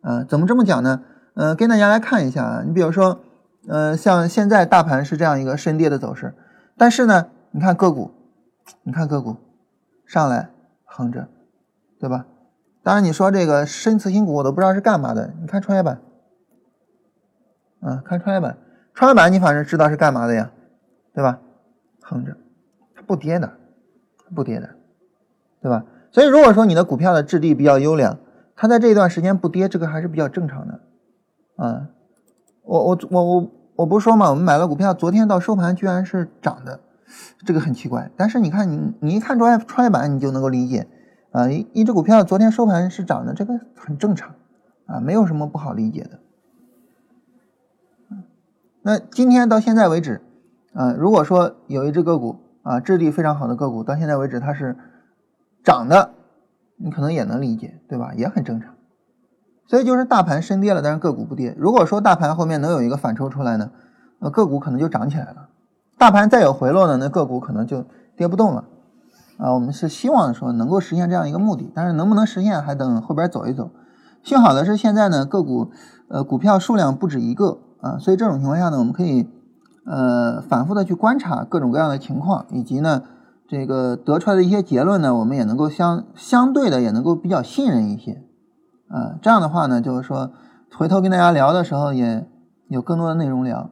[0.00, 1.02] 啊，怎么这么讲呢？
[1.34, 3.20] 呃，跟大家来看一下啊，你比如说，
[3.68, 6.34] 呃，像现在大盘是这样一个深跌的走势，
[6.76, 8.10] 但是呢，你看个股，
[8.82, 9.36] 你看个股
[10.08, 10.48] 上来
[10.86, 11.28] 横着，
[12.00, 12.24] 对吧？
[12.82, 16.00] 当然你说这个深次新股我都不知道是干嘛的，你看创业板，
[17.80, 18.56] 啊，看创业板，
[18.94, 20.50] 创业板你反正知道是干嘛的呀，
[21.12, 21.38] 对吧？
[22.00, 22.34] 横着，
[22.94, 23.52] 它不跌的，
[24.34, 24.70] 不跌的，
[25.60, 25.84] 对吧？
[26.10, 28.18] 所以如果说你的股票的质地比较优良，
[28.56, 30.80] 它在这一段时间不跌，这个还是比较正常的，
[31.56, 31.88] 啊，
[32.62, 36.80] 我我我我我不是说嘛，我们买了股票，昨天到收盘居然是涨的，
[37.44, 38.10] 这个很奇怪。
[38.16, 40.86] 但是你看你你一看创业创业板，你就能够理解，
[41.32, 44.34] 啊，一一只股票昨天收盘是涨的，这个很正常，
[44.86, 46.20] 啊，没有什么不好理解的。
[48.82, 50.22] 那今天到现在为止。
[50.74, 54.76] 啊，如果说有一只个股啊，质地非常好的个股，到现在为止它是
[55.64, 56.14] 涨的，
[56.76, 58.12] 你可能也能理解，对吧？
[58.14, 58.74] 也很正常。
[59.66, 61.52] 所以就是大盘深跌了，但是个股不跌。
[61.58, 63.72] 如果说大盘后面能有一个反抽出来呢，
[64.20, 65.48] 呃，个股可能就涨起来了。
[65.98, 67.84] 大盘再有回落呢，那个股可能就
[68.16, 68.64] 跌不动了。
[69.36, 73.70] 啊，我们是希望说能够实现这样一个目的，但是能不能实现还等后边走一走。
[74.22, 75.70] 幸好的是现在呢，个股
[76.08, 79.28] 呃股票数量不止一个啊，所以这种情况下呢，我们可以。
[79.90, 83.04] 呃，反复的去观察各种各样的情况，以及呢，
[83.48, 88.22] 这个得出来的一些结论呢，我们也能够相相对的也能够比较信任一些，
[88.90, 90.30] 啊，这样的话呢，就是说
[90.76, 92.28] 回头跟大家聊的时候也
[92.68, 93.70] 有更多的内容聊，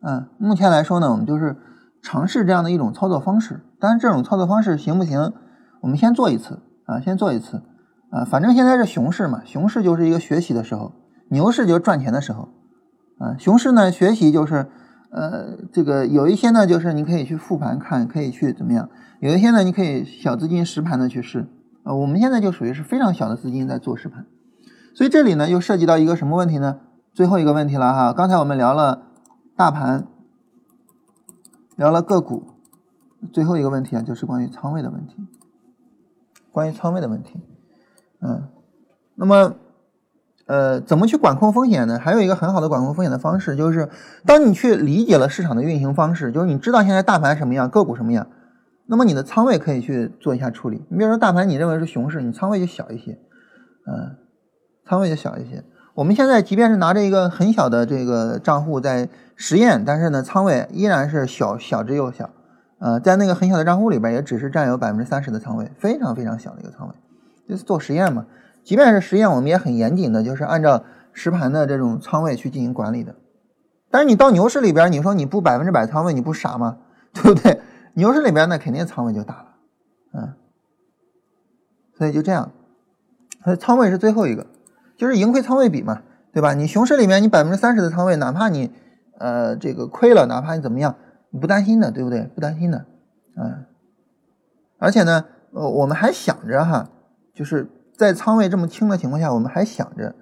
[0.00, 1.56] 嗯，目前来说呢，我们就是
[2.02, 5.32] 尝试这样的一种操作方式，但是这种操作方式行不行，
[5.80, 7.62] 我们先做一次啊，先做一次
[8.10, 10.92] 啊，反正现在是熊市嘛，熊市就是一个学习的时候，
[11.30, 12.48] 牛市就是赚钱的时候。
[13.18, 14.68] 啊，熊市呢，学习就是，
[15.10, 18.88] 呃，这个有一些呢，就是你可以去复盘看，可以去怎么样？
[19.18, 21.48] 有一些呢，你可以小资金实盘的去试。
[21.82, 24.24] 呃，我们现在就属于是非常小的资金在做实盘，
[24.94, 26.76] 所以这里呢又涉及到一个什么问题呢？
[27.12, 28.12] 最后一个问题了哈。
[28.12, 29.02] 刚才我们聊了
[29.58, 30.06] 大盘，
[31.74, 32.44] 聊了个股，
[33.32, 35.16] 最后一个问题啊，就是关于仓位的问题。
[36.52, 37.40] 关于仓位的问题，
[38.20, 38.48] 嗯，
[39.16, 39.56] 那么。
[40.46, 41.98] 呃，怎么去管控风险呢？
[41.98, 43.90] 还有一个很好的管控风险的方式，就是
[44.24, 48.26] 当你去理解了市场的运行方式，就是你知道现在大盘什么样，个股什么样，
[48.86, 50.86] 那么你的仓位可以去做一下处理。
[50.88, 53.20] 你比如说大盘，你认为是熊市，你仓位就小一些，
[53.86, 54.16] 嗯，
[54.86, 55.62] 仓位就小一些。
[55.98, 62.30] 我们现在即便是拿着一个很小的这个账户在实验，但是呢，仓位依然是小小之又小，
[62.78, 66.94] 呃，在那个很小的账户里边，也只是占有百分之三十的仓位，非常非常小的一个仓位，
[67.48, 68.24] 就是做实验嘛。
[68.62, 73.16] 即便是实验，我们也很严谨的，就是按照实盘的这种仓位去进行管理的。
[73.90, 76.78] 但是你到牛市里边，你说你不百分之百仓位，你不傻吗？
[77.12, 77.60] 对不对？
[77.94, 79.46] 牛市里边那肯定仓位就大了，
[80.12, 80.32] 嗯。
[81.96, 82.52] 所以就这样，
[83.42, 84.46] 所以仓位是最后一个，
[84.98, 86.02] 就是盈亏仓位比嘛，
[86.34, 86.52] 对吧？
[86.52, 88.70] 你熊市里面你百分之三十的仓位，哪怕你
[89.18, 90.94] 呃这个亏了，哪怕你怎么样，
[91.30, 92.24] 你不担心的，对不对？
[92.34, 92.84] 不担心的，
[93.40, 93.64] 嗯。
[94.78, 96.90] 而且呢，呃，我们还想着哈，
[97.34, 97.70] 就是。
[97.98, 100.14] 在仓位这么轻的情况下，我们还想着，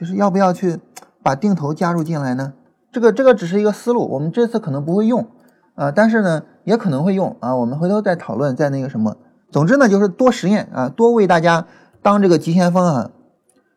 [0.00, 0.80] 就是要不要去
[1.22, 2.54] 把定投加入进来呢？
[2.90, 5.26] 这个这个只是一个思路，我们这次可能不会用
[5.74, 9.14] 啊，但是呢也可能会用啊，我们回头再讨论，再那个什么。
[9.50, 11.66] 总之呢就是多实验啊，多为大家
[12.00, 13.10] 当这个急先锋啊，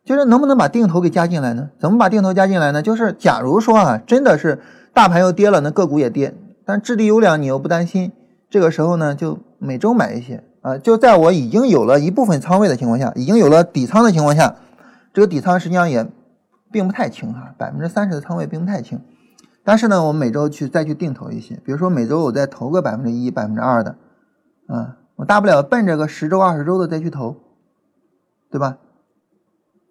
[0.04, 1.70] 就是能不能把定投给加进来呢？
[1.78, 2.82] 怎么把定投加进来呢？
[2.82, 4.60] 就是假如说啊，真的是
[4.92, 6.34] 大盘又跌了，那个股也跌，
[6.64, 8.12] 但质地优良你又不担心，
[8.50, 10.42] 这个时候呢就每周买一些。
[10.62, 14.54] 啊，就在我已经有了一部分仓位的情况下，已经有了底仓的情况下，
[15.12, 16.06] 这个底仓实际上也
[16.70, 19.00] 并不太轻哈，百分之三十的仓位并不太轻。
[19.64, 23.96] 但是呢，我每周去再去定投一些，比如说每周我再投个百分之一、百分之二的，
[24.68, 27.36] 啊，我大不了奔着个十周、二十周的再去投，
[28.50, 28.78] 对吧？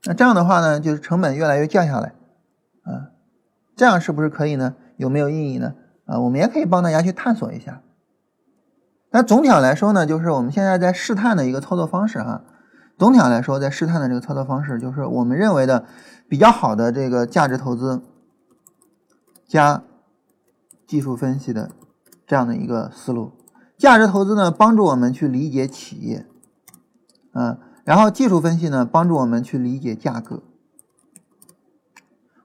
[0.03, 2.15] 那这样的话呢，就是成本越来越降下来，
[2.83, 3.11] 啊，
[3.75, 4.75] 这样是不是可以呢？
[4.97, 5.75] 有没有意义呢？
[6.05, 7.81] 啊，我们也可以帮大家去探索一下。
[9.11, 12.43] 那总体上来说呢，就是我们现在在试探的一个操作方式哈。
[12.97, 15.85] 总体上来说，在试探的这个操作方式，就是我们认为的
[16.29, 18.01] 比较好的这个价值投资
[19.47, 19.83] 加
[20.87, 21.71] 技术分析的
[22.25, 23.33] 这样的一个思路。
[23.77, 26.25] 价值投资呢，帮助我们去理解企业，
[27.33, 27.57] 嗯，
[27.91, 30.43] 然后技术分析呢，帮助我们去理解价格。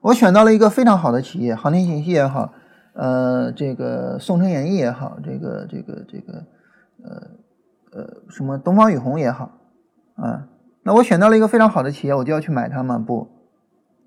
[0.01, 2.51] 我选到了一个非常好的企业，航天信息也好，
[2.91, 6.43] 呃，这个宋城演艺也好，这个这个这个。
[7.01, 7.21] 呃
[7.93, 9.57] 呃，什么东方雨虹也好，
[10.15, 10.49] 啊，
[10.83, 12.99] 那我选到了一个非常好的企业，我就要去买它吗？
[12.99, 13.29] 不，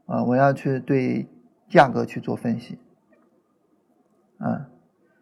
[0.04, 1.26] 啊，我要去对
[1.70, 2.78] 价格去做分析，
[4.36, 4.68] 啊，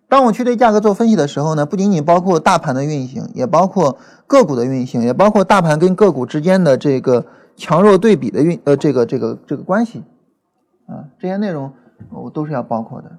[0.08, 10.04] 当我去对价格做分析的时候呢，不仅仅包括大盘的运行，也包括个股的运行，也包括大盘跟个股之间的这个强弱对比的运呃这个这个这个关系，
[10.86, 11.72] 啊，这些内容
[12.10, 13.18] 我都是要包括的。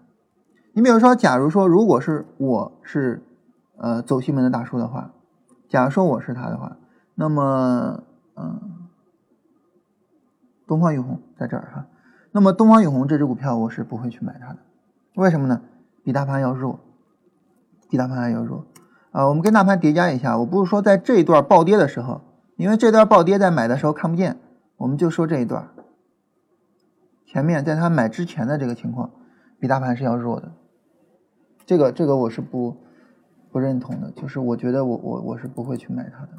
[0.74, 3.24] 你比如说，假如说如果是我是。
[3.82, 5.12] 呃，走西门的大叔的话，
[5.70, 6.76] 假如说我是他的话，
[7.16, 8.04] 那么，
[8.36, 8.60] 嗯，
[10.68, 11.86] 东方雨虹在这儿哈，
[12.34, 14.58] 那么东方雨虹这只股票我是不会去买它的，
[15.16, 15.62] 为什么呢？
[16.04, 16.80] 比大盘要弱，
[17.90, 18.66] 比大盘还要弱
[19.12, 19.28] 啊！
[19.28, 22.22] 我们跟大盘叠加一下，我不是说在这一段暴跌的时候，
[22.58, 24.40] 因为这段暴跌在买的时候看不见，
[24.78, 25.70] 我们就说这一段，
[27.26, 29.12] 前面在他买之前的这个情况，
[29.60, 30.52] 比大盘是要弱的，
[31.66, 32.78] 这个这个我是不。
[33.52, 36.34] 不认同的，就是我觉得我我我是不会去买它的。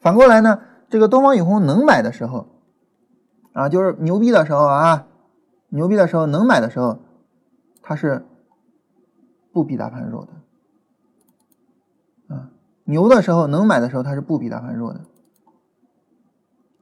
[0.00, 2.46] 反过来呢，这个东方雨虹能买的时候，
[3.54, 5.06] 啊，就是牛逼的时候啊，
[5.70, 6.98] 牛逼的时候能买的时候，
[7.88, 8.26] 它是
[9.52, 10.32] 不比大盘弱的。
[12.34, 12.50] 啊，
[12.82, 15.02] 牛的时候能买的时候，它是不比大盘弱的。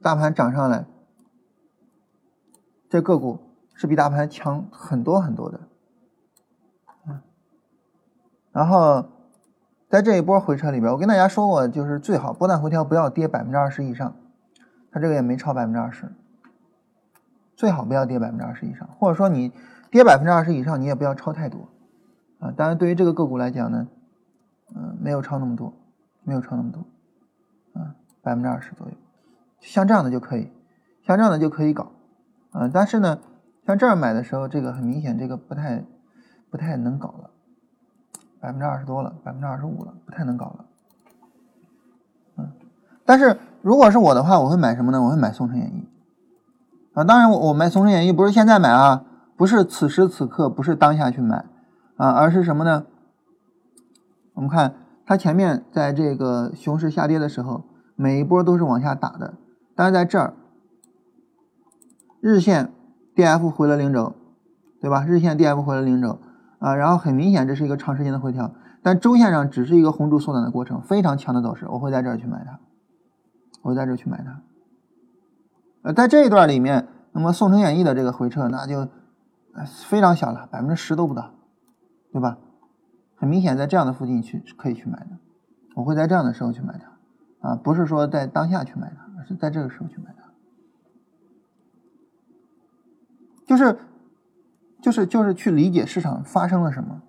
[0.01, 0.87] 大盘涨上来，
[2.89, 3.39] 这个股
[3.75, 5.59] 是比大盘强很多很多的。
[7.05, 7.21] 嗯
[8.51, 9.05] 然后，
[9.87, 14.15] 在这一波回撤里边，我跟大家说过，就是最好波段回调不要跌百分之二十以上，
[14.91, 16.11] 它这个也没超百分之二十，
[17.55, 19.53] 最好不要跌百分之二十以上，或者说你
[19.95, 21.69] 跌百分之二十以上，你也不要超太多，
[22.39, 23.87] 啊，当然对于这个个股来讲呢，
[24.75, 25.71] 嗯，没有超那么多，
[26.25, 26.81] 没有超那么多，
[27.79, 28.93] 啊，百分之二十左右，
[29.61, 30.51] 像这样的就可以，
[31.07, 31.93] 像这样的就可以搞，
[32.51, 33.19] 啊，但是呢，
[33.65, 35.81] 像这儿买的时候，这个很明显，这个不太
[36.51, 37.29] 不太能搞了。
[38.41, 40.65] 百分之二十多了，百分之二十五了，不太能搞了。
[42.35, 42.51] 嗯，
[43.05, 45.01] 但是如果是我的话，我会买什么呢？
[45.01, 45.87] 我会买《宋城演义》
[46.99, 47.05] 啊。
[47.05, 49.05] 当然，我我买《宋城演义》不是现在买啊，
[49.37, 51.45] 不是此时此刻，不是当下去买
[51.97, 52.85] 啊，而是什么呢？
[54.33, 57.63] 我们看它前面在这个熊市下跌的时候，
[57.95, 59.35] 每一波都是往下打的，
[59.75, 60.33] 但是在这儿，
[62.21, 62.71] 日线
[63.15, 64.15] D F 回了零轴，
[64.81, 65.05] 对吧？
[65.05, 66.19] 日线 D F 回了零轴
[66.59, 72.59] 啊，然后很明显这是一个长时间的回调，但周线上只是一个红柱缩短的过程，非常强的走势，我会在这儿去买它，
[73.63, 74.41] 我会在这儿去买它。
[75.83, 78.87] 呃，在这一段里面，那么宋城演艺的这个回撤那就
[79.87, 81.33] 非常小了，百分之十都不到，
[82.11, 82.37] 对吧？
[83.15, 85.17] 很明显，在这样的附近去可以去买的，
[85.75, 90.33] 我会在这样的时候去买它，啊，不是说在当下去买它，而是在这个时候去买它，
[93.45, 93.79] 就是
[94.81, 97.01] 就是就是去理解市场发生了什么。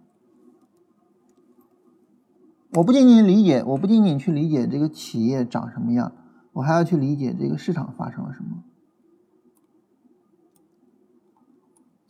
[2.74, 6.12] 我不仅仅理解，我不仅仅去理解这个企业长什么样。
[6.52, 8.62] 我还要去理解这个市场发生了什么，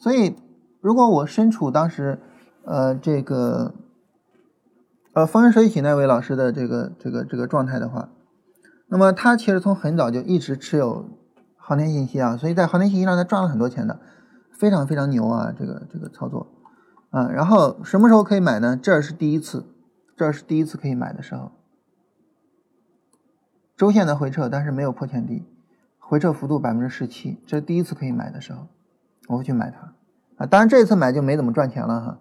[0.06, 0.36] 所以
[0.80, 2.20] 如果我身处当时，
[2.62, 3.74] 呃，这个，
[5.14, 8.10] 呃，风生水起那位老师的这个这个这个状态的话，
[8.86, 11.06] 那么他其实从很早就一直持有
[11.56, 13.98] 航天信息啊，所以在航天信息上他赚了很多钱的，
[14.52, 16.52] 非常非常牛啊，这个这个操作，
[17.10, 18.78] 啊，然后什么时候可以买呢？
[18.80, 19.66] 这是第一次，
[20.16, 21.50] 这是第一次可以买的时候。
[23.76, 25.42] 周线的回撤，但是没有破前低，
[25.98, 28.68] 回撤幅度百分之十七，这是第一次可以买的时候，
[29.26, 29.92] 我会去买它
[30.36, 30.46] 啊。
[30.46, 32.18] 当然这一次买就没怎么赚钱了哈，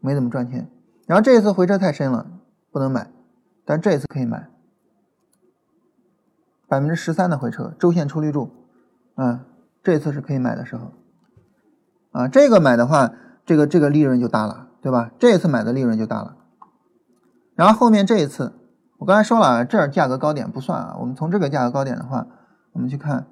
[0.00, 0.68] 没怎么赚钱。
[1.06, 2.26] 然后这一次回撤太深了，
[2.70, 3.10] 不能买，
[3.64, 4.48] 但这一次可以买，
[6.66, 8.50] 百分之十三的回撤，周线出绿柱，
[9.14, 9.44] 啊，
[9.82, 10.92] 这一次是可以买的时候
[12.12, 12.28] 啊。
[12.28, 13.12] 这个买的话，
[13.44, 15.10] 这个这个利润就大了，对吧？
[15.18, 16.36] 这一次买的利润就大了。
[17.54, 18.52] 然后后面这一次。
[18.98, 20.96] 我刚才说了，这儿价格高点不算啊。
[20.98, 22.26] 我们从这个价格高点的话，
[22.72, 23.26] 我们去看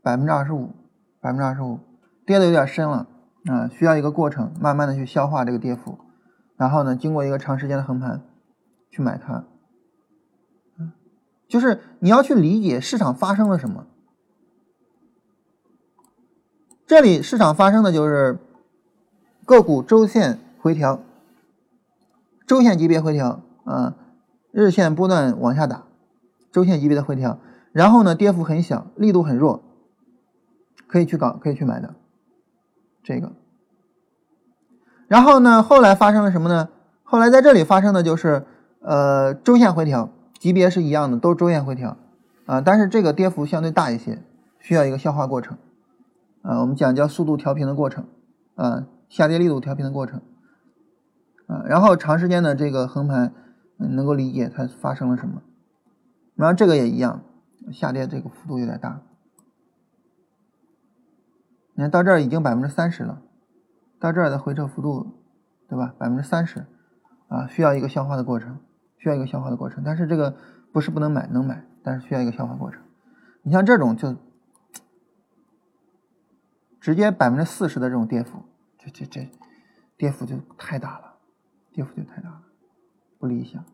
[0.00, 0.70] 百分之二十五，
[1.20, 1.80] 百分之二十五
[2.26, 3.06] 跌的有点深了
[3.44, 5.98] 啊，需要一个过程，慢慢的去消化这个跌幅，
[6.56, 8.22] 然后呢，经过一个长时间的横盘
[8.90, 9.44] 去买它。
[11.48, 13.86] 就是你要去理解市场发生了什么。
[16.86, 18.40] 这里市场发生的就是
[19.44, 21.00] 个股周线回调，
[22.46, 23.96] 周线级别回调啊。
[24.50, 25.84] 日线波段往下打，
[26.50, 27.38] 周线级别的回调，
[27.72, 29.62] 然后呢，跌幅很小，力度很弱，
[30.88, 31.94] 可以去搞，可以去买的
[33.06, 33.32] 这个。
[35.06, 36.68] 然后呢，后来发生了什么呢？
[37.04, 38.44] 后来在这里发生的就是，
[38.80, 41.96] 呃，周线回调，级别是一样的，都是周线回调
[42.46, 44.22] 啊，但是这个跌幅相对大一些，
[44.58, 45.56] 需要一个消化过程
[46.42, 48.06] 啊，我们讲叫速度调平的过程
[48.56, 50.20] 啊，下跌力度调平的过程
[51.46, 53.32] 啊，然后长时间的这个横盘。
[53.78, 55.42] 能够理解它发生了什么，
[56.34, 57.20] 然后这个也一样，
[57.70, 59.02] 下跌这个幅度有点大。
[61.76, 63.22] 你看到这儿已经百分之三十了，
[64.00, 65.22] 到这儿的回撤幅度，
[65.68, 65.94] 对吧？
[65.98, 66.66] 百分之三十，
[67.28, 68.58] 啊，需要一个消化的过程，
[68.96, 69.84] 需要一个消化的过程。
[69.84, 70.34] 但是这个
[70.72, 72.82] 不是不能买，能买，但是需要一个消化过程。
[73.42, 74.16] 你像这种就
[76.80, 78.42] 直接百分之四十的这种跌幅，
[78.78, 79.30] 这这这
[79.98, 81.16] 跌幅就太大了，
[81.72, 82.42] 跌幅就太大了。
[83.18, 83.64] 不理想，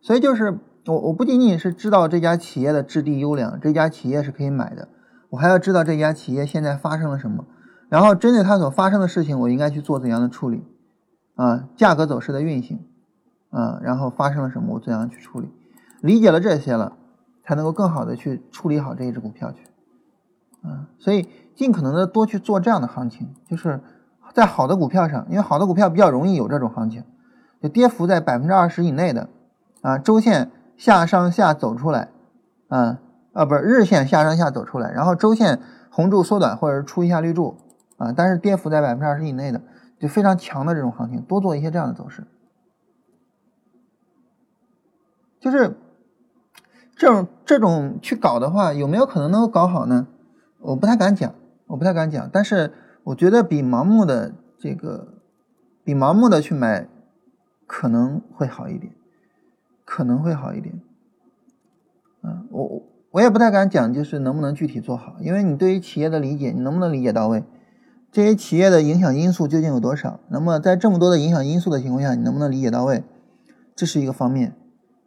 [0.00, 4.88] 所以就是我我不仅仅是知道这家企业的质地优良，这家企业是可以买的，
[5.32, 7.46] 我还要知道这家企业现在发生了什么，
[7.88, 10.62] 然后针对它所发生的事情，我应该去做怎样的处理
[11.36, 11.68] 啊？
[11.74, 12.84] 价格走势的运行
[13.48, 15.50] 啊，然后发生了什么，我怎样去处理？
[16.02, 16.98] 理解了这些了，
[17.44, 19.64] 才能够更好的去处理好这一只股票去
[20.68, 20.88] 啊。
[20.98, 23.80] 所以尽可能的多去做这样的行情，就是
[24.34, 27.02] 在好的股票上，因为好的股票比较容易有这种行情。
[27.62, 29.30] 就跌幅在百分之二十以内的，
[29.80, 32.10] 啊，周线下上下走出来，
[32.68, 32.98] 啊
[33.32, 37.56] 啊不是日线下上下走出来，然后周线红柱缩短或者是出一下绿柱，
[37.96, 39.60] 啊，但是跌幅在百分之二十以内的，
[39.98, 42.26] 就非常强的这种行情，多做一些这样的走势。
[45.40, 45.76] 就是
[46.96, 50.06] 这种这种去搞的话，有没有可能能够搞好呢？
[50.58, 51.34] 我不太敢讲，
[51.66, 52.72] 我不太敢讲，但是
[53.04, 55.08] 我觉得比盲目的这个，
[55.82, 56.88] 比盲目的去买。
[57.64, 58.92] 可能会好一点，
[59.86, 60.78] 可能会好一点，
[62.22, 62.82] 嗯，我我
[63.12, 67.44] 我也不太敢讲，就是能不能具体做好，因为你对于企业的理解，你能不能理解到位？
[68.10, 70.18] 这些企业的影响因素究竟有多少？
[70.28, 73.04] 那么在这么多的影响因素的情况下，你能不能理解到位？
[73.76, 74.54] 这是一个方面。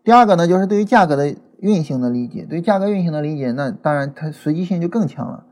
[0.03, 5.43] 第二个呢，就是对于价格的运行的理解，对价格运行的理解，那当然它随机性就更强了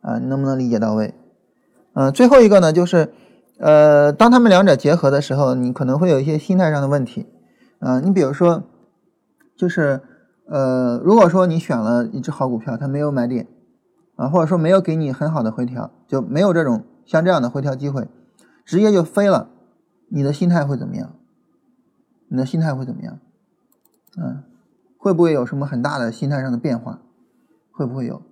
[0.00, 1.14] 啊，你能不能理解到位？
[1.94, 3.12] 嗯，最后一个呢，就是。
[3.60, 7.26] 呃，当他们两者结合的时候，你可能会有一些心态上的问题，
[7.80, 8.62] 啊，你比如说，
[9.56, 10.00] 就是
[10.48, 13.46] 呃，如果说你选了一只好股票，它没有买点，
[14.16, 18.08] 啊，或者说没有给你很好的回调，就没有这种像这样的回调机会，
[18.64, 19.50] 直接就飞了，
[20.08, 21.14] 你的心态会怎么样？
[22.28, 23.18] 你的心态会怎么样？
[24.16, 24.42] 嗯，
[24.96, 27.00] 会不会有什么很大的心态上的变化？
[27.70, 28.22] 会不会有？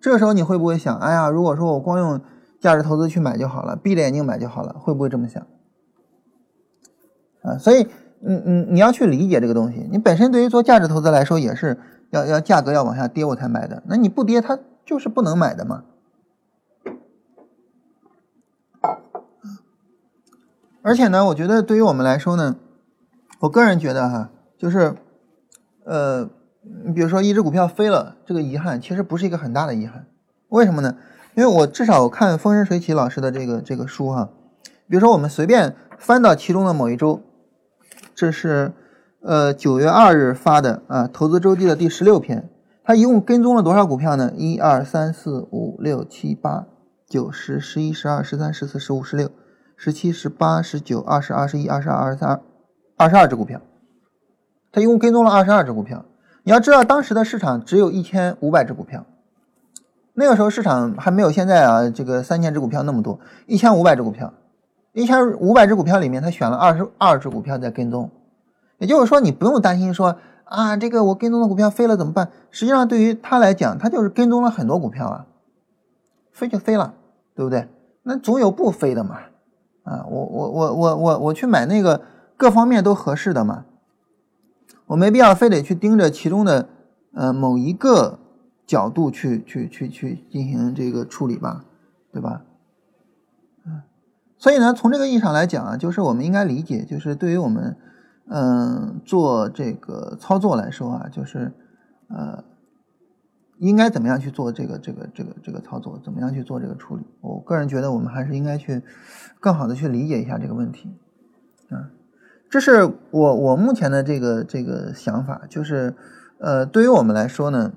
[0.00, 2.20] 这时候你会不会想，哎呀，如果说我光用
[2.60, 5.44] 价值投资去买就好了，闭着眼睛买就好了，会不会这么想？
[7.42, 7.88] 啊，所以，
[8.22, 9.88] 嗯嗯，你要去理解这个东西。
[9.90, 11.78] 你本身对于做价值投资来说，也是
[12.10, 13.82] 要要价格要往下跌我才买的。
[13.86, 15.84] 那你不跌，它就是不能买的嘛。
[20.82, 22.56] 而且呢，我觉得对于我们来说呢，
[23.40, 24.94] 我个人觉得哈，就是，
[25.84, 26.30] 呃。
[26.84, 30.04] 你比如说，一只股票飞了，这个遗憾其实不是一个很大的遗憾，
[30.48, 30.96] 为什么呢？
[31.34, 34.28] 因为我至少看风生水起老师的这个这个书哈，
[34.86, 37.22] 比如说我们随便翻到其中的某一周，
[38.18, 38.72] 这是
[39.22, 42.50] 呃九月二日发的啊，投资周记的第十六篇，
[42.82, 44.32] 他一共跟踪了多少股票呢？
[44.36, 46.66] 一二三四五六七八
[47.06, 49.30] 九十十一十二十三十四十五十六
[49.76, 52.40] 十七十八十九二十二十一二十二二十三
[52.96, 53.60] 二十二只股票，
[54.72, 56.04] 他一共跟踪了二十二只股票。
[56.42, 59.06] 你要知道，当时的市场只有一千五百只股票，
[60.14, 64.34] 那个时候市场还没有现在啊，这个三千只股票那么多，一千五百只股票，
[64.92, 68.10] 一千五百只股票里面，他选了二十二只股票在跟踪，
[68.78, 72.30] 也就是说，你不用担心说啊，这个我跟踪的股票飞了怎么办？
[72.50, 75.26] 实际上，对于他来讲，他就是跟踪了很多股票啊，
[76.32, 76.94] 飞就飞了，
[77.34, 77.68] 对不对？
[78.02, 79.16] 那总有不飞的嘛，
[79.84, 82.00] 啊，我我我我我我去买那个
[82.36, 83.64] 各方面都合适的嘛。
[84.86, 86.66] 我没必要非得去盯着其中的
[87.12, 88.18] 呃某一个
[88.66, 91.66] 角度去去去去进行这个处理吧，
[92.10, 92.42] 对吧？
[94.38, 97.76] 所以呢，从这个意义上来讲啊，就是我们应该理解，就是对于我们
[98.28, 101.52] 嗯做这个操作来说啊，就是
[102.08, 102.44] 呃
[103.58, 107.04] 应该怎么样去做这个这个这个这个操作，怎么样去做这个处理？
[107.20, 108.82] 我个人觉得我们还是应该去
[109.40, 110.96] 更好的去理解一下这个问题，
[111.70, 111.90] 啊。
[112.50, 115.94] 这是我我目前的这个这个想法，就是，
[116.38, 117.74] 呃，对于我们来说呢，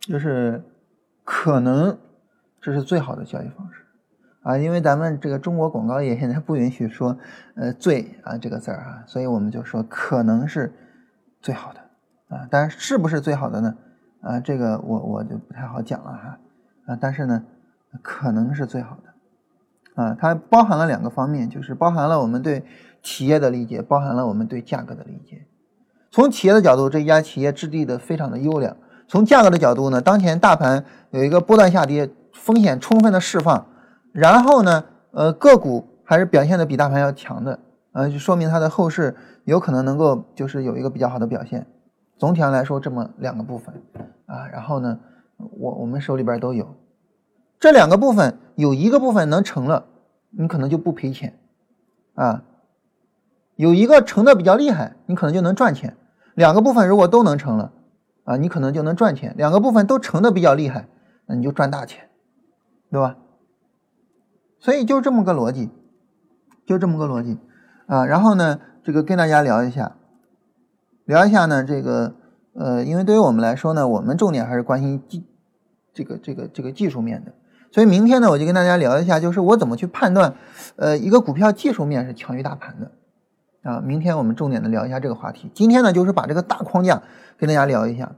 [0.00, 0.62] 就是
[1.24, 1.96] 可能
[2.60, 3.79] 这是最好的交易方式
[4.42, 7.16] 啊，因为咱们这个中国广告业现在不允许说
[7.54, 10.72] 呃“最”啊这个字儿啊，所以我们就说可能是
[11.40, 11.80] 最好的
[12.36, 13.74] 啊，但是是不是最好的呢？
[14.22, 16.38] 啊，这个我我就不太好讲了哈
[16.86, 17.44] 啊，但是呢，
[18.02, 22.64] 可能是最好的啊，它包含了两个方面，就是包含了我们对。
[23.02, 25.46] 企业的理解包含了我们对价格的理解。
[26.10, 28.74] 从企业的角度，这一家企业质地的非常的优良；
[29.08, 33.66] 从价格的角度呢，当前大盘有一个波段下跌，风险充分的释放，
[34.12, 37.58] 然后呢，呃，个股还是表现的比大盘要强的，
[37.92, 41.66] 呃，就说明它的后市有可能能够就是有一个比较好的表现。
[42.18, 43.74] 总体上来说，这么两个部分
[44.26, 44.98] 啊，然后呢，
[45.58, 46.74] 我我们手里边都有
[47.58, 49.86] 这两个部分，有一个部分能成了，
[50.30, 51.38] 你可能就不赔钱
[52.14, 52.42] 啊。
[53.56, 55.92] 有一个成的比较厉害，你可能就能赚钱；
[56.34, 57.72] 两个部分如果都能成了，
[58.24, 59.34] 啊，你可能就能赚钱。
[59.36, 60.88] 两个部分都成的比较厉害，
[61.26, 62.08] 那你就赚大钱，
[62.90, 63.16] 对吧？
[64.60, 65.70] 所以就这么个逻辑，
[66.66, 67.38] 就这么个逻辑
[67.86, 68.06] 啊。
[68.06, 69.96] 然后呢，这个跟大家聊一下，
[71.06, 72.14] 聊一下呢，这个
[72.54, 75.26] 呃，因为对于我们来说呢，我们重点还是关心技
[75.92, 77.32] 这个这个这个技术面的。
[77.72, 80.34] 所以明天呢，我就跟大家聊一下，就是我怎么去判断，
[80.76, 82.90] 呃，一个股票技术面是强于大盘的。
[83.62, 85.50] 啊，明天我们重点的聊一下这个话题。
[85.54, 87.02] 今天呢，就是把这个大框架
[87.36, 88.12] 跟大家聊一下。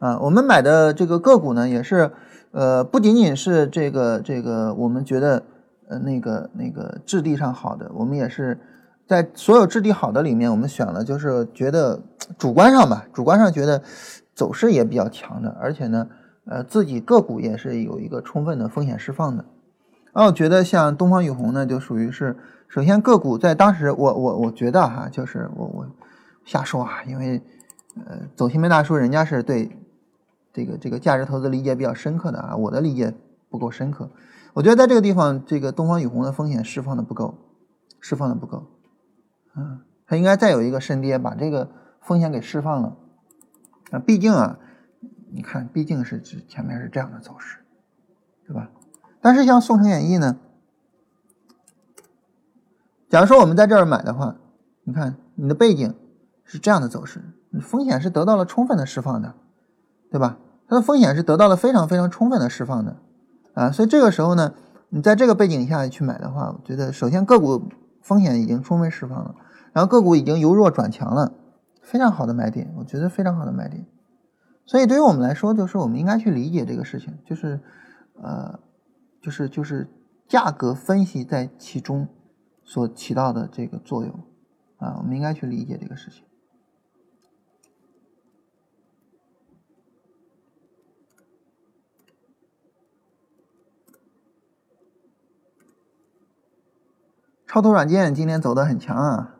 [0.00, 2.10] 啊，我们买的这个个股呢，也是，
[2.52, 5.44] 呃，不仅仅是这个这个，我们觉得
[5.90, 8.58] 呃那个那个质地上好的，我们也是
[9.06, 12.00] 在所有质地好的里面，我们选了，就是觉得
[12.38, 13.82] 主观上吧，主观上觉得
[14.34, 16.08] 走势也比较强的，而且呢，
[16.46, 19.44] 呃，自己个股也是有一个充分的风险释放的。
[20.12, 22.36] 啊，我觉得像东方雨虹呢，就属于是。
[22.72, 25.86] 首先，个股在当时，我我我觉得哈，就是我我
[26.44, 27.42] 瞎说啊，因为
[28.06, 29.76] 呃，走新闻大叔人家是对
[30.52, 33.12] 这个这个价值投资理解比较深刻的啊，我的理解
[33.50, 34.08] 不够深刻。
[34.54, 37.38] 我觉得在这个地方，这个东方雨虹的风险释放的不够，
[38.00, 38.66] 释放的不够，
[39.56, 41.70] 嗯，它应该再有一个深跌，把这个
[42.00, 42.96] 风险给释放了。
[43.90, 44.58] 啊，毕竟啊，
[45.32, 47.58] 你看，毕竟是前面是这样的走势，
[48.46, 48.70] 对吧？
[49.20, 50.38] 但是像宋城演艺呢？
[53.08, 54.36] 假如说我们在这儿买的话，
[54.84, 55.94] 你看你的背景
[56.44, 57.22] 是这样的走势，
[57.60, 59.34] 风险是得到了充分的释放的，
[60.10, 60.38] 对吧？
[60.68, 62.96] 它的风险是得到了非常非常充分的释放的，
[63.60, 64.54] 啊，所以这个时候呢，
[64.88, 67.68] 你在这个背景下去买的话，我觉得首先个股
[68.00, 69.34] 风险已经充分释放了，
[69.74, 71.34] 然后个股已经由弱转强了，
[71.82, 73.86] 非常好的买点，我觉得非常好的买点。
[74.64, 77.60] 所以对于我们来说，就是我们应该去理解这个事情，就是
[78.22, 78.58] 呃，
[79.20, 79.86] 就是就是
[80.26, 82.08] 价格分析在其中
[82.64, 84.14] 所起到的这个作用
[84.78, 86.24] 啊，我们应该去理解这个事情。
[97.50, 99.34] 超图软件今天走的很强啊，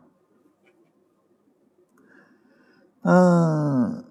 [3.03, 4.03] 嗯，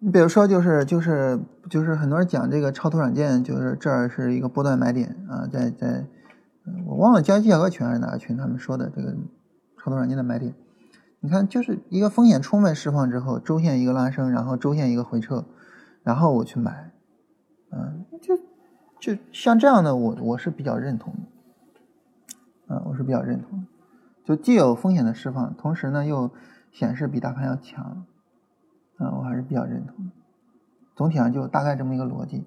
[0.00, 1.38] 你比如说就是就是
[1.70, 6.08] 就是很多人讲这个超图软件，就是这儿是一个波段买点啊，在在，
[6.84, 9.14] 我忘了交易技巧群还是哪个群他们说的这个
[9.76, 10.52] 超图软件的买点，
[11.20, 15.44] 你看就是一个风险充分释放之后，周线一个拉升，然后周线一个回撤，
[16.02, 16.90] 然后我去买，
[17.70, 18.36] 嗯，就
[18.98, 21.20] 就像这样的我我是比较认同的。
[22.68, 23.66] 啊，我是比较认同的，
[24.24, 26.30] 就既有风险的释放，同时呢又
[26.70, 28.06] 显示比大盘要强，
[28.98, 30.12] 啊，我还是比较认同的。
[30.94, 32.44] 总体上就大概这么一个逻辑。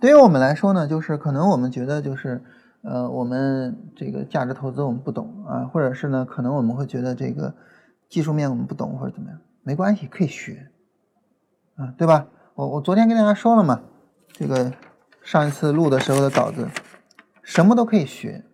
[0.00, 2.42] 对于我们来说呢，就是可能我们觉得就是，
[2.82, 7.54] 呃，我们这个价值投资我们不懂啊，或者是呢，可能我们会觉得这个
[8.08, 10.70] 技术面我们不懂或者怎么样，没关系，可以学，
[11.76, 12.28] 啊，对吧？
[12.54, 13.82] 我我昨天跟大家说了嘛，
[14.28, 14.72] 这个
[15.22, 16.66] 上一次录的时候的稿子，
[17.42, 18.44] 什么都可以学。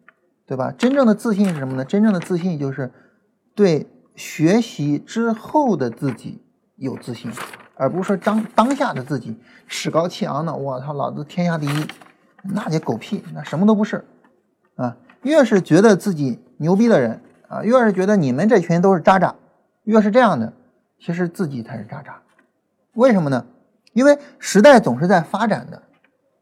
[0.47, 0.72] 对吧？
[0.78, 1.84] 真正的自信是什么呢？
[1.84, 2.92] 真正的自信就是
[3.57, 3.84] 对
[4.14, 6.40] 学习之后的自己
[6.76, 7.32] 有自信，
[7.74, 9.36] 而不是说当当下的自己
[9.66, 10.55] 趾高气昂的。
[10.55, 11.86] 我操，老子天下第一，
[12.44, 14.05] 那些狗屁，那什么都不是
[14.76, 14.97] 啊！
[15.22, 19.34] 越是觉得自己牛逼的人啊，越是觉得你们这群都是渣渣，
[19.82, 20.53] 越是这样的，
[21.01, 22.22] 其实自己才是渣渣。
[22.94, 23.44] 为什么呢？
[23.94, 25.82] 因为时代总是在发展的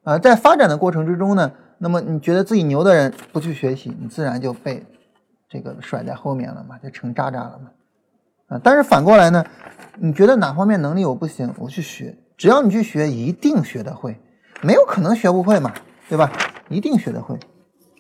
[0.03, 1.51] 啊，在发展的过程之中呢。
[1.79, 4.85] 那么你觉得自己牛的人不去学习，你自然就被
[5.49, 7.71] 这个甩在后面了嘛，就成渣渣了嘛。
[8.49, 9.45] 啊，但是反过来呢，
[9.97, 14.21] 你觉得哪方面能力我不行，我去学，只要你去学，一定学得会，
[14.63, 15.73] 没有可能学不会嘛，
[16.09, 16.31] 对吧？
[16.69, 17.35] 一定学得会。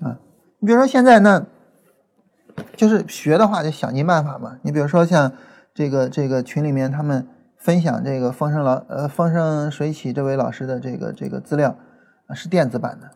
[0.00, 0.18] 啊，
[0.58, 1.44] 你比如说现在那，
[2.76, 4.58] 就是学的话就想尽办法嘛。
[4.62, 5.32] 你比如说像
[5.72, 11.76] 这个这个群里面他们分享这个风生老呃风生水起这位老师的这个这个资料
[12.26, 13.10] 啊，是电子版的。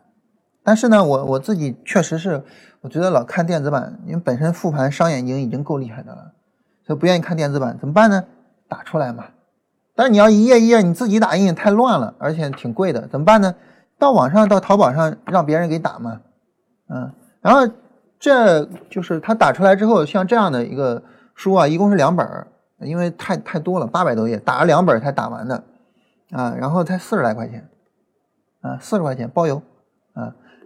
[0.69, 2.43] 但是呢，我我自己确实是，
[2.81, 6.31] 我觉得老看电子版，因为本身复盘伤眼睛已经够厉害的了，
[6.85, 8.23] 所以不愿意看电子版，怎么办呢？
[8.67, 9.25] 打出来嘛。
[9.95, 13.55] 但是你要一页一页你自己打印太乱了，而且挺贵的，怎么办呢？
[13.97, 16.21] 到网上到淘宝上让别人给打嘛，
[16.89, 17.11] 嗯，
[17.41, 17.67] 然后
[18.19, 21.01] 这就是他打出来之后，像这样的一个
[21.33, 22.45] 书啊，一共是两本，
[22.81, 25.63] 因为太太多了，八百多页，打了两本才打完的，
[26.29, 27.67] 啊，然后才四十来块钱，
[28.61, 29.59] 啊，四十块钱包邮，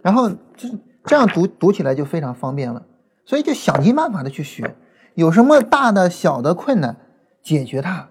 [0.04, 0.68] 然后就
[1.06, 2.84] 这样读读起来就非常方便了，
[3.24, 4.76] 所以就想尽办法的去学，
[5.14, 6.94] 有什么大的小的困难
[7.42, 8.10] 解决它，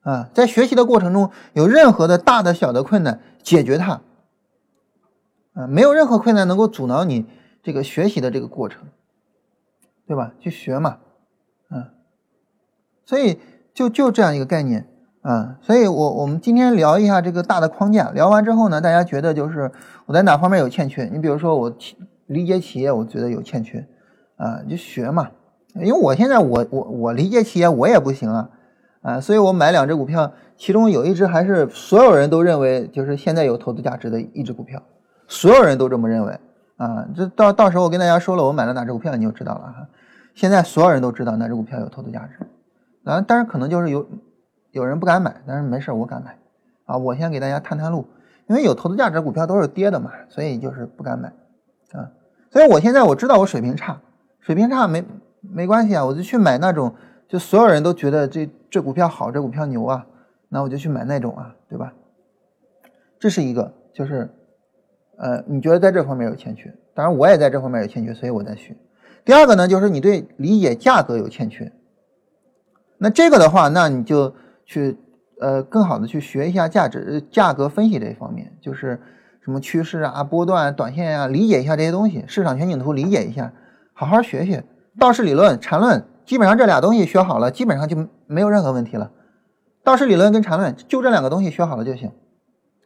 [0.00, 4.00] 啊，在学习的过程中有任何的大的小的困难解决它，
[5.52, 7.26] 啊，没有任何困难能够阻挠你
[7.62, 8.88] 这个学习的这个过程，
[10.06, 10.32] 对吧？
[10.40, 11.00] 去学嘛，
[11.70, 11.90] 嗯，
[13.04, 13.38] 所以
[13.74, 14.88] 就就这样一个概念。
[15.26, 18.12] 啊，所以，我我们今天聊一下这个大的框架。
[18.12, 19.72] 聊完之后呢，大家觉得就是
[20.06, 21.10] 我在哪方面有欠缺？
[21.12, 21.76] 你比如说，我
[22.26, 23.84] 理解企业，我觉得有欠缺，
[24.36, 25.30] 啊，就学嘛。
[25.74, 28.50] 因为我现在我我我理解企业，我也不行啊，
[29.02, 34.80] 啊，所以我买两只股票，其中有一只还是所有人都认为就是现在有投资价值的一只股票，
[35.26, 36.38] 所有人都这么认为
[36.76, 37.04] 啊。
[37.16, 39.88] 这到到时候我跟大家说了，我买了哪只股票，你就知道了哈。
[40.36, 42.46] 现在所有人都知道哪只股票有投资价值，
[43.10, 44.06] 啊，但是可能就是有。
[44.76, 46.36] 有人不敢买，但是没事，我敢买，
[46.84, 48.06] 啊，我先给大家探探路，
[48.46, 51.32] 因为有投资价值股票都是跌的嘛，所以就是不敢买，
[51.92, 52.12] 啊，
[52.50, 53.98] 所以我现在我知道我水平差，
[54.38, 55.02] 水平差没
[55.40, 56.94] 没关系啊，我就去买那种
[57.26, 60.06] 就所有人都觉得这这股票好，这股票牛啊，
[60.50, 61.94] 那我就去买那种啊，对吧？
[63.18, 64.28] 这是一个，就是
[65.16, 68.76] 呃，你觉得在这方面有欠缺，当然我也在这方面有欠缺，所以我在学。
[69.24, 71.72] 第二个呢，就是你对理解价格有欠缺，
[72.98, 74.34] 那这个的话，那你就。
[74.66, 74.98] 去
[75.40, 79.00] 呃，更好的去学一下价值价格分析这一方面，就是
[79.42, 83.52] 什么趋势啊、波段、短线啊，理解一下这些东西，市场全景图理解一下，
[83.94, 84.64] 好好学学
[84.98, 89.12] 道氏理论、缠论，基本上这俩东西学好了，基本上就没有任何问题了。
[89.84, 92.10] 道氏理论跟缠论就这两个东西学好了就行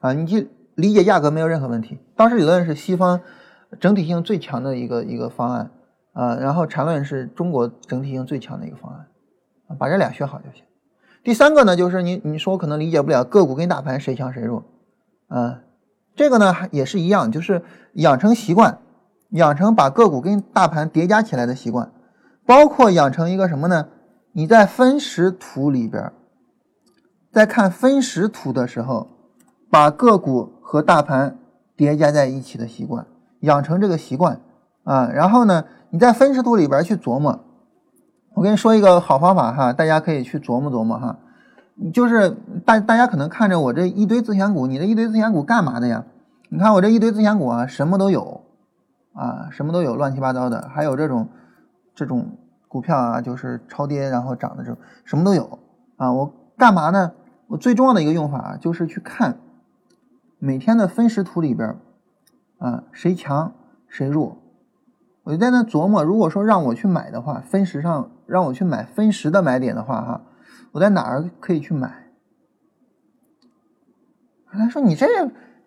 [0.01, 1.99] 啊，你就理解价格没有任何问题。
[2.15, 3.21] 道氏理论是西方
[3.79, 5.71] 整体性最强的一个一个方案
[6.13, 9.07] 啊，然后缠论是中国整体性最强的一个方案，
[9.79, 10.65] 把这俩学好就行。
[11.23, 14.65] 第三个呢，就是你你说可能理解不了个股跟大盘谁强谁弱，
[15.29, 15.61] 啊，
[16.17, 17.63] 这个呢也是一样，就是
[17.93, 18.79] 养成习惯，
[19.31, 21.93] 养成把个股跟大盘叠加起来的习惯，
[22.47, 23.89] 包括养成一个什么呢？
[24.33, 26.11] 你在分时图里边
[27.31, 29.09] 在看分时图的时候，
[29.71, 31.39] 把个股和大盘
[31.77, 33.07] 叠加在一起的习惯，
[33.41, 34.41] 养成这个习惯
[34.85, 35.11] 啊。
[35.13, 37.45] 然后呢，你在分时图里边去琢磨。
[38.35, 41.19] 我跟你说一个好方法哈，大家可以去琢磨琢磨哈。
[41.93, 42.31] 就是
[42.65, 46.05] 大大家可能看着我这一堆自选股，你这一堆自选股干嘛的呀？
[46.49, 48.43] 你看我这一堆自选股啊，什么都有
[49.15, 51.29] 啊，什么都有，乱七八糟的，还有这种
[51.95, 52.37] 这种
[52.69, 55.59] 股票啊，就是超跌然后涨的这种，什么都有
[55.97, 56.13] 啊。
[56.13, 57.13] 我干嘛呢？
[57.47, 59.39] 我最重要的一个用法就是去看
[60.39, 61.77] 每天的分时图里边
[62.59, 63.53] 啊，谁强
[63.89, 64.37] 谁弱。
[65.23, 70.23] 我就在那琢磨，如果说让我去买的话，分时上让我去买分时的买点的话，哈，
[70.73, 72.07] 我在哪儿可以去买？
[74.53, 75.07] 他说：“你这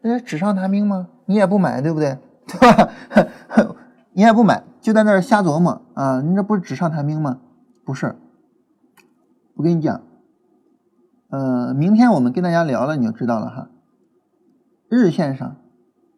[0.01, 1.09] 这纸上谈兵吗？
[1.25, 2.17] 你也不买，对不对？
[2.47, 2.89] 对吧？
[4.13, 6.21] 你也不买，就在那儿瞎琢磨啊！
[6.21, 7.39] 你这不是纸上谈兵吗？
[7.85, 8.15] 不是。
[9.55, 10.01] 我跟你讲，
[11.29, 13.69] 呃，明天我们跟大家聊了，你就知道了哈。
[14.89, 15.57] 日线上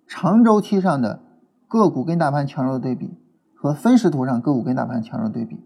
[0.07, 1.21] 长周期上的
[1.67, 3.19] 个股跟大盘强弱的对比。”
[3.57, 5.65] 和分时图上个股跟大盘强弱对比，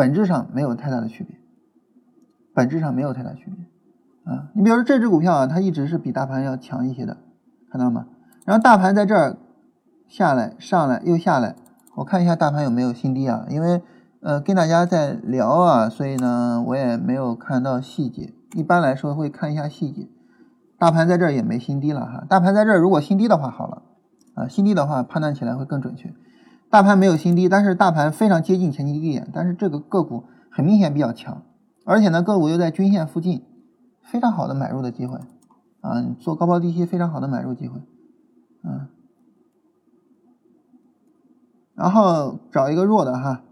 [0.00, 1.36] 本质上没有太大的区别，
[2.54, 4.48] 本质上没有太大区别啊！
[4.54, 7.18] 你比如说这只股票啊，它一直是比大盘要强一些的，
[7.70, 8.06] 看到吗？
[8.46, 9.36] 然后大盘在这儿
[10.08, 11.54] 下来、上来又下来，
[11.96, 13.44] 我看一下大盘有没有新低啊？
[13.50, 13.82] 因为
[14.22, 18.32] 呃跟大家在聊啊，所以呢我也没有看到细节。
[18.54, 20.08] 一般来说会看一下细节，
[20.78, 22.24] 大盘在这儿也没新低了哈。
[22.26, 23.82] 大盘在这儿如果新低的话，好了
[24.32, 26.14] 啊，新低的话判断起来会更准确。
[26.70, 31.42] 大盘没有新低，但是大盘非常接近前期低点，但是这个个股很明显比较强，
[31.84, 33.44] 而且呢个股又在均线附近，
[34.02, 35.18] 非常好的买入的机会
[35.80, 36.00] 啊！
[36.20, 37.80] 做高抛低吸非常好的买入机会，
[38.62, 38.86] 嗯，
[41.74, 43.42] 然后找一个弱的哈，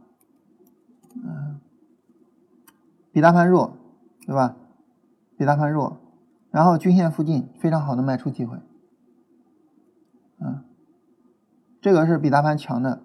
[1.16, 1.59] 嗯，
[3.11, 3.77] 比大盘弱，
[4.27, 4.55] 对吧？
[5.37, 5.99] 比大盘弱，
[6.53, 8.59] 然后均线附近非常好的卖出机会，
[10.41, 10.62] 嗯，
[11.81, 13.03] 这个是比大盘强的。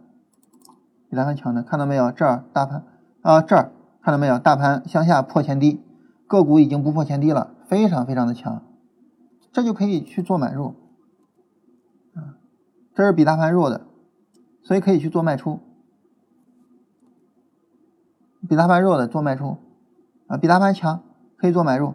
[1.13, 2.11] 比大盘强的，看到没有？
[2.11, 2.83] 这儿大盘
[3.21, 4.39] 啊，这儿看到没有？
[4.39, 5.79] 大盘向下破前低，
[6.25, 8.63] 个股已经不破前低了，非常非常的强，
[9.51, 10.69] 这就可以去做买入。
[12.15, 12.33] 啊，
[12.95, 13.81] 这是比大盘弱的，
[14.63, 15.59] 所以可以去做卖出。
[18.49, 19.59] 比大盘弱的做卖出，
[20.25, 21.03] 啊，比大盘强
[21.37, 21.93] 可以做买入，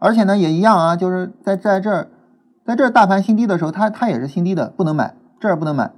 [0.00, 2.08] 而且呢也一样啊，就是在在这儿，
[2.64, 5.92] 在这儿大盘新低的时候，它它也是新低的，不能买，这儿不能买。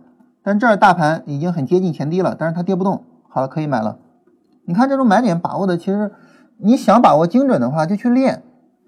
[0.49, 3.99] 但这儿大盘已经很接近前低了，但是它跌不动，好了，可以买了。
[4.65, 6.11] 你看这种买点把握的，其实
[6.57, 8.43] 你想把握精准的话，就去练。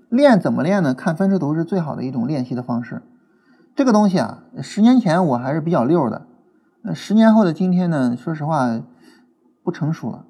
[0.08, 0.94] 练怎么练呢？
[0.94, 3.02] 看分时图是最好的一种练习的方式。
[3.76, 6.22] 这个东西啊，十年前我还是比较溜的，
[6.80, 8.80] 那十年后的今天呢，说实话
[9.62, 10.24] 不成熟了。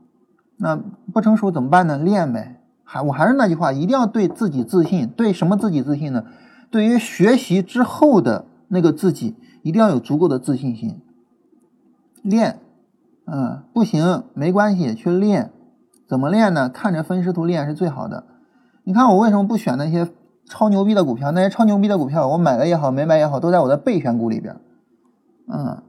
[0.57, 0.77] 那
[1.13, 1.97] 不成熟怎么办呢？
[1.97, 2.61] 练呗。
[2.83, 5.07] 还我还是那句话，一定要对自己自信。
[5.11, 6.25] 对什么自己自信呢？
[6.73, 11.01] 对于学习之后的那个自己，一定要有足够的自信心。
[12.23, 12.59] 练，
[13.27, 15.51] 嗯，不行，没关系，去练。
[16.09, 16.69] 怎么练呢？
[16.69, 18.25] 看着分时图练是最好的。
[18.85, 20.09] 你看我为什么不选那些
[20.45, 21.31] 超牛逼的股票？
[21.31, 24.57] 那些超牛逼的股票，我买了也好，没买也好，都在我的备选股里边。
[25.47, 25.83] 嗯，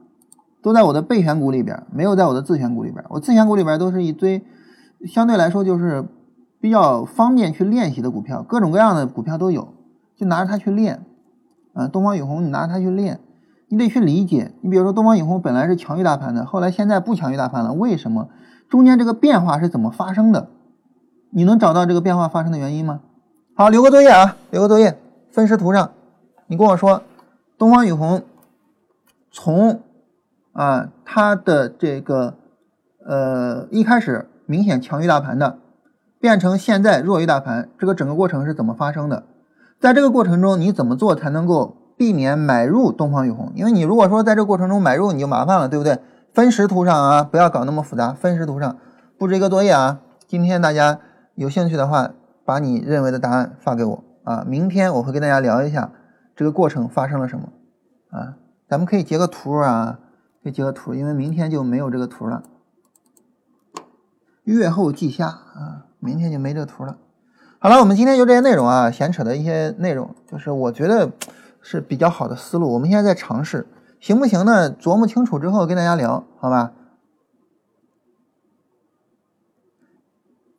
[0.61, 3.03] 都在我的备选股里边，没有在我的自选股里边。
[3.09, 4.43] 我自选股里边都是一堆
[5.07, 6.05] 相对来说就是
[6.59, 9.73] 比较方便去练习的股票，各种各样的股票都有，
[10.15, 11.03] 就拿着它去练。
[11.73, 13.19] 嗯，东方雨虹，你拿着它去练。
[13.71, 18.27] 你得去理解，你比如说东方雨虹本来是强于大盘的，后来现在不强于大盘了，为什么？
[18.67, 20.49] 中间这个变化是怎么发生的？
[21.29, 22.99] 你能找到这个变化发生的原因吗？
[23.55, 24.99] 好，留个作业啊，留个作业，
[25.31, 25.91] 分时图上，
[26.47, 27.03] 你跟我说，
[27.57, 28.21] 东方雨虹
[29.31, 29.79] 从
[30.51, 32.33] 啊它的这个
[33.07, 35.59] 呃一开始明显强于大盘的，
[36.19, 39.23] 变成现在弱于大盘，这个整个过程是怎么发生的？
[39.79, 41.77] 在这个过程中，你怎么做才能够？
[42.01, 45.99] 避免买入东方雨虹，因为你如果说在这过程中买入，你就麻烦了，对不对？
[46.33, 48.11] 分时图上啊，不要搞那么复杂。
[48.11, 48.77] 分时图上
[49.19, 50.97] 布置一个作业啊，今天大家
[51.35, 52.09] 有兴趣的话，
[52.43, 54.43] 把你认为的答案发给我啊。
[54.47, 55.91] 明天我会跟大家聊一下
[56.35, 57.49] 这个过程发生了什么
[58.09, 58.33] 啊。
[58.67, 59.99] 咱们可以截个图啊，
[60.43, 62.41] 可以截个图，因为明天就没有这个图了。
[64.45, 66.97] 月后记下啊，明天就没这个图了。
[67.59, 71.11] 好了，我们今天就这些内容啊，闲扯的一些内容，就是我觉得。
[71.61, 73.67] 是比较好的思路，我们现在在尝试，
[73.99, 74.69] 行不行呢？
[74.75, 76.73] 琢磨清楚之后跟大家聊，好吧？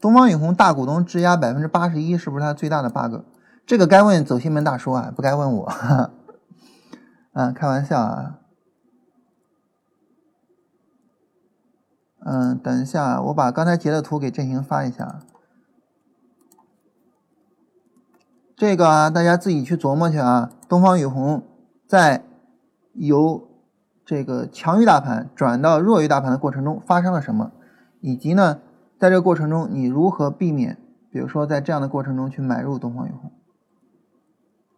[0.01, 3.23] 东方雨虹大股东质押百分之八十一，是不是它最大的 bug？
[3.65, 5.73] 这个该问走西门大叔啊，不该问我。
[7.35, 8.39] 嗯， 开玩笑啊。
[12.25, 15.21] 嗯，等一下，我把刚才截的图给振兴发一下。
[18.63, 20.53] 这个啊，大家自己去琢磨去啊。
[20.69, 21.43] 东方雨虹
[21.89, 22.23] 在
[22.93, 23.49] 由
[24.05, 27.51] 这个强于大盘转到弱于大盘的过程中发生了什么，
[28.01, 28.61] 以及呢，
[29.01, 30.79] 在这个过程中你如何避免，
[31.11, 33.33] 比如说在这样的过程中去买入东方雨虹，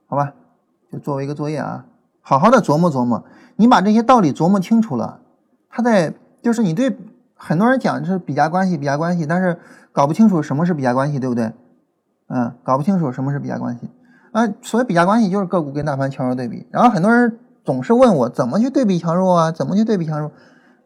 [0.06, 0.32] 好吧？
[0.90, 1.84] 就作为一个作业啊，
[2.22, 3.22] 好好的琢磨琢磨。
[3.56, 5.20] 你把这些道理琢磨清楚了，
[5.68, 6.96] 他在就是你对
[7.34, 9.58] 很多人讲是比价关系，比价关系，但是
[9.92, 11.52] 搞不清楚什么是比价关系，对不对？
[12.36, 13.88] 嗯，搞不清楚什么是比价关系，
[14.32, 16.66] 啊，所谓比价关系就是个股跟大盘强弱对比。
[16.72, 19.52] 然后很多人总是问我怎么去对比强弱啊？
[19.52, 20.32] 怎么去对比强弱？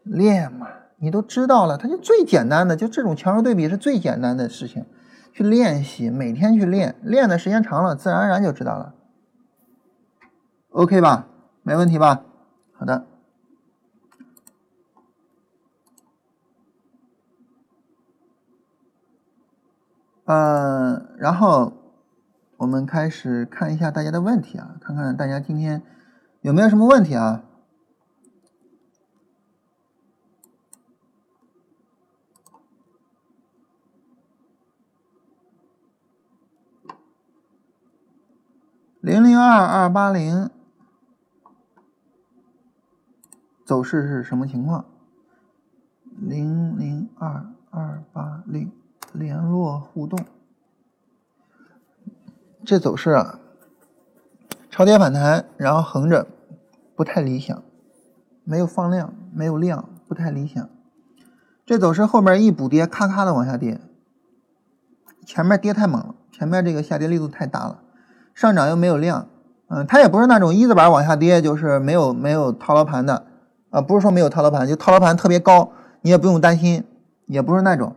[0.03, 0.67] 练嘛，
[0.99, 4.85] 你都知道了，它就最简单的，就这种强弱对比是最简单的事情，
[5.33, 8.93] 去练习，每天去练，练的时间长了，自然而然就知道了。
[10.69, 11.25] OK 吧？
[11.63, 12.21] 没问题吧？
[12.77, 13.05] 好的。
[20.31, 21.73] 嗯，然后
[22.57, 25.81] 我们开始看一下大家的问题啊，看看大家今天
[26.41, 27.43] 有没有什么问题啊？
[39.01, 40.51] 零零二二八零
[43.65, 44.85] 走势是什么情况？
[46.19, 48.78] 零零二二八零。
[49.13, 50.19] 联络互动，
[52.63, 53.39] 这走势啊，
[54.69, 56.27] 超跌反弹，然后横着，
[56.95, 57.63] 不太理想，
[58.43, 60.69] 没有放量，没有量，不太理想。
[61.65, 63.79] 这走势后面一补跌，咔咔的往下跌，
[65.25, 67.79] 前面跌太猛了，前面这个下跌力度太大了，
[68.35, 69.27] 上涨又没有量，
[69.69, 73.25] 嗯，它也不是那种一字板往下跌，就是没有没有套牢盘的，
[73.71, 76.83] 啊，不是说没有套牢盘，就套牢盘特别高，你也不用担心，
[77.25, 77.95] 也不是那种。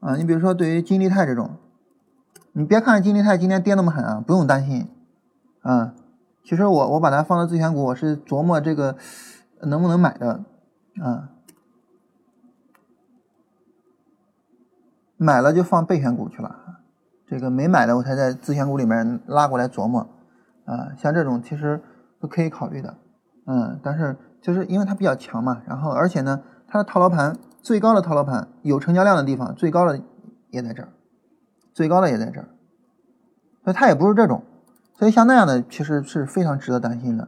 [0.00, 1.56] 啊，你比如说，对于金利泰这种，
[2.52, 4.88] 你别看金利泰今天跌那么狠啊，不用担心。
[5.62, 5.94] 啊，
[6.44, 8.96] 其实我我把它放到自选股，我是琢磨这个
[9.62, 10.44] 能不能买的。
[11.02, 11.30] 啊，
[15.16, 16.56] 买了就放备选股去了。
[17.26, 20.06] 这个没买的，我才在自选股里面拉过来琢磨。
[20.66, 21.82] 啊，像这种其实
[22.20, 22.96] 都可以考虑的。
[23.46, 27.36] 嗯，但是就是因为它比较强嘛，然后而且呢，它的套牢盘。
[27.66, 30.00] 最高的套牢盘有成交量的地方，最高的
[30.50, 30.88] 也在这儿，
[31.74, 32.46] 最高的也在这儿，
[33.64, 34.44] 所以它也不是这种，
[34.96, 37.26] 所以像那样的其实是非常值得担心的。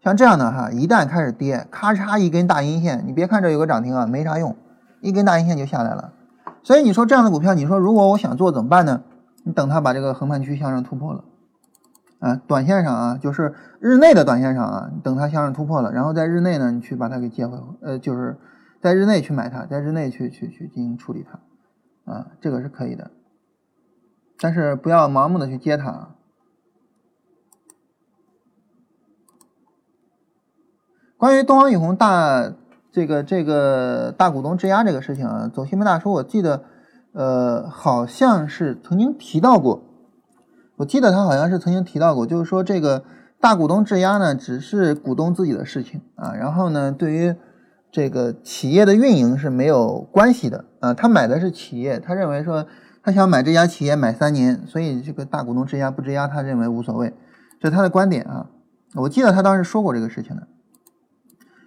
[0.00, 4.54] 像这样的哈，一旦开始跌，咔嚓一根大阴线，你别看这有个涨停啊，没啥用，
[5.00, 6.12] 一根大阴线就下来了。
[6.62, 9.02] 所以你说这样的股票，你说如果我想做怎么办呢？
[9.42, 11.24] 你等它把这个横盘区向上突破了，
[12.20, 18.38] 啊，短线上啊，就是日内的短线上啊，等它向上突破了，然后在日内呢，你去把它给接回，呃，就是。
[18.80, 23.10] 在日内去买它，在日内去去去进行处理它，啊，这个是可以的，
[24.38, 26.16] 但是不要盲目的去接它。
[31.18, 32.54] 关于东方雨虹大
[32.90, 36.64] 这个这个大股东质押这个事情啊，走新闻大叔，我记得
[37.12, 39.84] 呃好像是曾经提到过，
[40.76, 43.04] 我记得他好像是曾经提到过，就是说这个
[43.38, 47.36] 大股东质押呢，只是股东自己的事情啊，然后呢，对于
[47.92, 52.66] 这个企业的运营是没有关系的啊，他买的是企业，他认为说
[53.02, 57.12] 他想买这家企业买三年，所以这个大股东质押不质押，他认为无所谓，
[57.58, 58.46] 这是他的观点啊。
[58.94, 60.46] 我记得他当时说过这个事情的。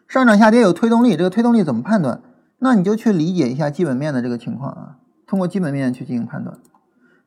[0.08, 2.22] 上涨下跌有推动力，这个推动力怎么判断？
[2.60, 4.96] 那你就去理解一下基本面的这个情况啊，
[5.28, 6.58] 通过基本面去进行判断。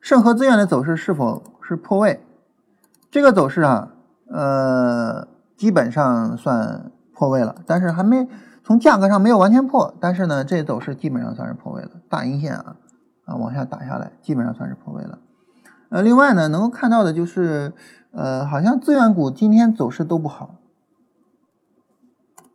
[0.01, 2.21] 盛和资源的走势是否是破位？
[3.11, 3.91] 这个走势啊，
[4.31, 8.27] 呃，基本上算破位了，但是还没。
[8.67, 12.01] 从价格上没有完全破，但是呢，这走势基本上算是破位了。
[12.09, 12.75] 大阴线啊，
[13.23, 15.19] 啊往下打下来，基本上算是破位了。
[15.87, 17.71] 呃，另外呢，能够看到的就是，
[18.11, 20.55] 呃，好像资源股今天走势都不好。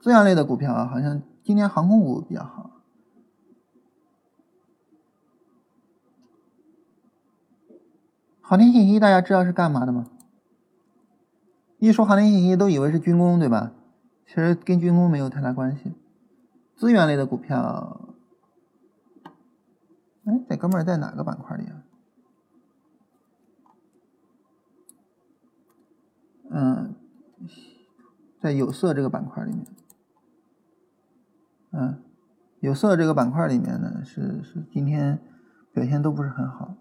[0.02, 2.72] 资源类的股票啊，好像今天航空股比较好。
[8.42, 10.08] 航天信息大家知道是干嘛的吗？
[11.78, 13.72] 一说航天信息，都以为是军工，对吧？
[14.26, 15.94] 其实跟军工没有太大关系。
[16.82, 18.16] 资源类的股票，
[20.24, 21.84] 哎，这哥们儿在哪个板块里啊？
[26.50, 26.96] 嗯，
[28.40, 29.64] 在有色这个板块里面。
[31.70, 32.02] 嗯，
[32.58, 35.22] 有色这个板块里面呢，是是今天
[35.72, 36.78] 表现都不是很好，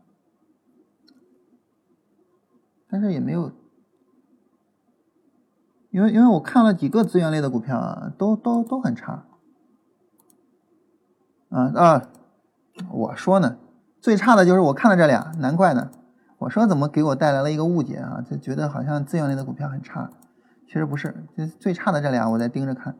[2.89, 3.51] 但是也没有，
[5.91, 9.27] 因为因为我看了几个资源类的股票啊，都都都很差。
[11.51, 12.09] 啊啊！
[12.89, 13.57] 我说呢，
[13.99, 15.91] 最差的就是我看到这俩，难怪呢。
[16.37, 18.19] 我说怎么给我带来了一个误解啊？
[18.27, 20.09] 就觉得好像资源类的股票很差，
[20.65, 22.95] 其实不是，就最差的这俩我在盯着看。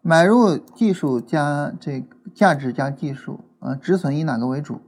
[0.00, 4.80] 买入技术加这价值加技术啊，止损以哪个为主？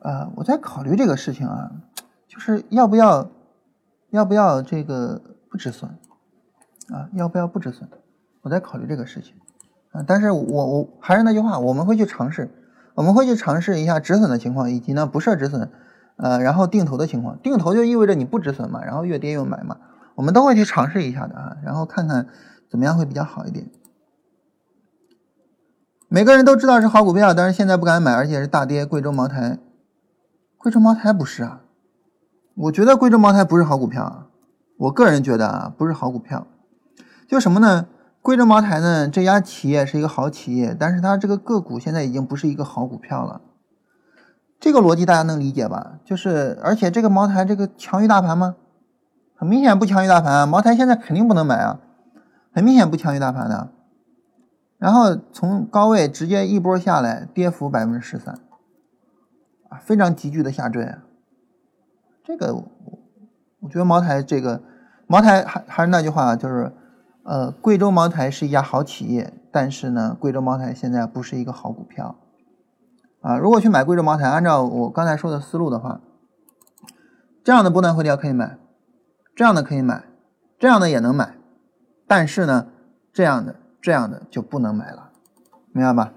[0.00, 1.70] 啊，我在考虑这个事情啊，
[2.26, 3.30] 就是要不要
[4.08, 5.90] 要不要这个不止损
[6.88, 7.10] 啊？
[7.12, 7.88] 要不要不止损？
[8.42, 9.34] 我在考虑这个事情
[9.92, 10.04] 啊。
[10.06, 12.50] 但是我我还是那句话，我们会去尝试，
[12.94, 15.70] 我们会去尝试一下止损的情况，以及呢不设止损，
[16.16, 17.38] 呃，然后定投的情况。
[17.38, 19.78] 定投就意味着你不止损嘛，然后越跌越买嘛，
[20.14, 22.28] 我们都会去尝试一下的啊，然后看看
[22.70, 23.70] 怎么样会比较好一点。
[26.08, 28.84] 每个人都知道是好股票，但是现在不敢买，而且是大跌。
[28.84, 29.58] 贵州茅台，
[30.58, 31.62] 贵州茅台不是啊？
[32.54, 34.26] 我觉得贵州茅台不是好股票啊。
[34.76, 36.46] 我个人觉得啊，不是好股票。
[37.26, 37.86] 就什么呢？
[38.22, 43.40] 贵州茅台呢，这家企业是一个好企业，但是它这个个股现在已经不是一个好股票了。
[44.60, 45.98] 这个逻辑大家能理解吧？
[46.04, 48.54] 就是，而且这个茅台这个强于大盘吗？
[49.34, 50.46] 很明显不强于大盘啊。
[50.46, 51.80] 茅台现在肯定不能买啊，
[52.54, 53.72] 很明显不强于大盘的。
[54.78, 58.38] 然后从高位直接一波下来，跌幅百分之十三，
[59.68, 60.94] 啊，非常急剧的下坠。
[62.22, 64.62] 这个，我觉得茅台这个，
[65.08, 66.72] 茅台还还是那句话，就是，
[67.24, 72.16] 呃，贵州茅台是一家好企业，但是呢，贵州茅台现在不是一个好股票，
[73.20, 76.00] 啊，如果去买贵州茅台，按照我刚才说的思路的话，
[77.42, 78.58] 这样的波段回调可以买，
[79.34, 80.04] 这样的可以买，
[80.58, 81.36] 这样的也能买，
[82.06, 82.68] 但是呢，
[83.12, 83.56] 这样的。
[83.82, 85.10] 这样的就不能买了，
[85.72, 86.14] 明白吧？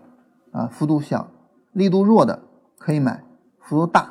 [0.52, 1.32] 啊，幅度小、
[1.72, 2.44] 力度弱的
[2.78, 3.24] 可以买，
[3.60, 4.02] 幅度大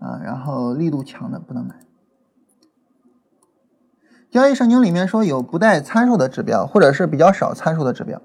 [0.00, 1.76] 啊，然后力度强的不能买。
[4.30, 8.20] 交易圣经里面说有不带参数的指标，或者是比较少参数的指标。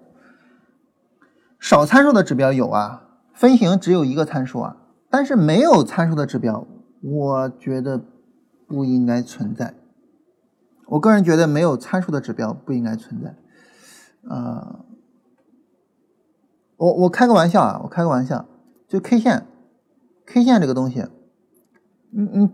[1.60, 4.78] 少参数的指标有啊，分型只有一个参数啊，
[5.10, 6.68] 但是没有参数的指标，
[7.02, 8.04] 我觉得
[8.68, 9.74] 不应该存在。
[10.88, 13.36] 我个人觉得没有参数的指标不应该存在。
[14.30, 14.84] 呃，
[16.76, 18.46] 我我开个玩笑啊，我开个玩笑，
[18.88, 19.48] 就 K 线
[20.26, 21.08] ，K 线这个东西，
[22.14, 22.54] 嗯嗯，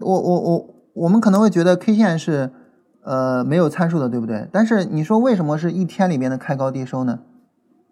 [0.00, 2.52] 我我我我们可能会觉得 K 线是
[3.02, 4.48] 呃没有参数的，对不对？
[4.52, 7.20] 但是你说为什么是一天里面的开高低收呢？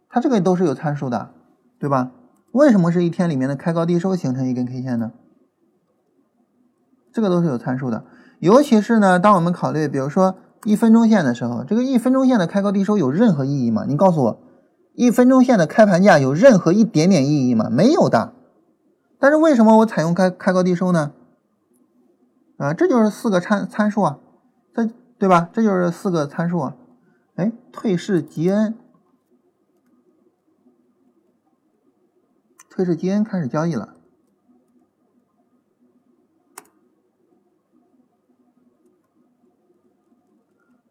[0.09, 1.31] 它这个都是有参数的，
[1.79, 2.13] 对吧？
[2.53, 5.13] 为什么是一天里面的开高低收形成一根 K 线呢？
[7.13, 8.05] 这个都是有参数的，
[8.39, 10.37] 尤其是呢，当我们考虑，比如说。
[10.65, 13.85] 一分钟线的时候，这个一分钟线的开高低收有任何意义吗？
[13.87, 14.41] 你告诉我，
[14.95, 17.69] 一分钟线的开盘价有任何一点点意义吗？
[17.71, 18.33] 没有的。
[19.21, 21.13] 但是为什么我采用开开高低收呢？
[22.57, 24.19] 啊，这就是四个参参数啊，
[24.77, 25.49] 这对吧？
[25.51, 26.77] 这就是四个参数啊。
[27.37, 28.79] 哎，退市吉恩，
[32.69, 33.95] 退市吉恩开始交易了。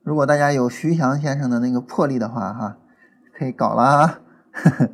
[0.02, 2.80] 如果大家有徐翔先生的那个魄力的话，哈，
[3.34, 4.22] 可以搞了啊！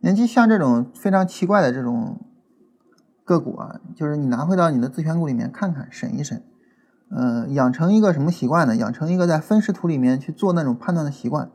[0.00, 2.29] 年期像这种非常奇怪的这种
[3.30, 6.42] 个股啊，就是你拿回到你的自选股里面看看，审一审，
[7.10, 8.74] 嗯，养成一个什么习惯呢？
[8.74, 11.48] 养成一个在分时图里面去做那种判断的习惯，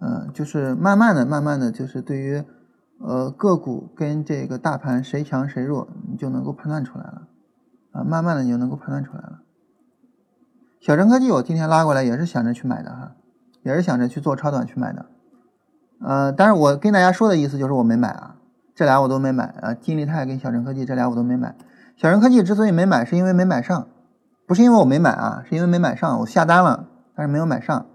[0.00, 2.42] 嗯，就是慢慢的、慢慢的就是对于
[2.98, 7.28] 呃个股跟这个大盘谁强谁弱，你就能够判断出来了。
[7.92, 9.42] 啊，慢慢的你就能够判断出来了。
[10.80, 13.12] 小陈科技我今天拉过来也是想着去买的哈，
[13.62, 15.06] 也是想着去做超短去买的。
[16.00, 18.36] 呃，但是我跟大家说的意思就是我没买啊，
[18.76, 21.56] 这俩我都没买啊，金利泰跟小陈科技这俩我都没买。
[21.96, 23.88] 小陈科技之所以没买，是因为没买上，
[24.46, 27.86] 不是因为我没买啊，是因为没买上，我下单了，但是没有买上。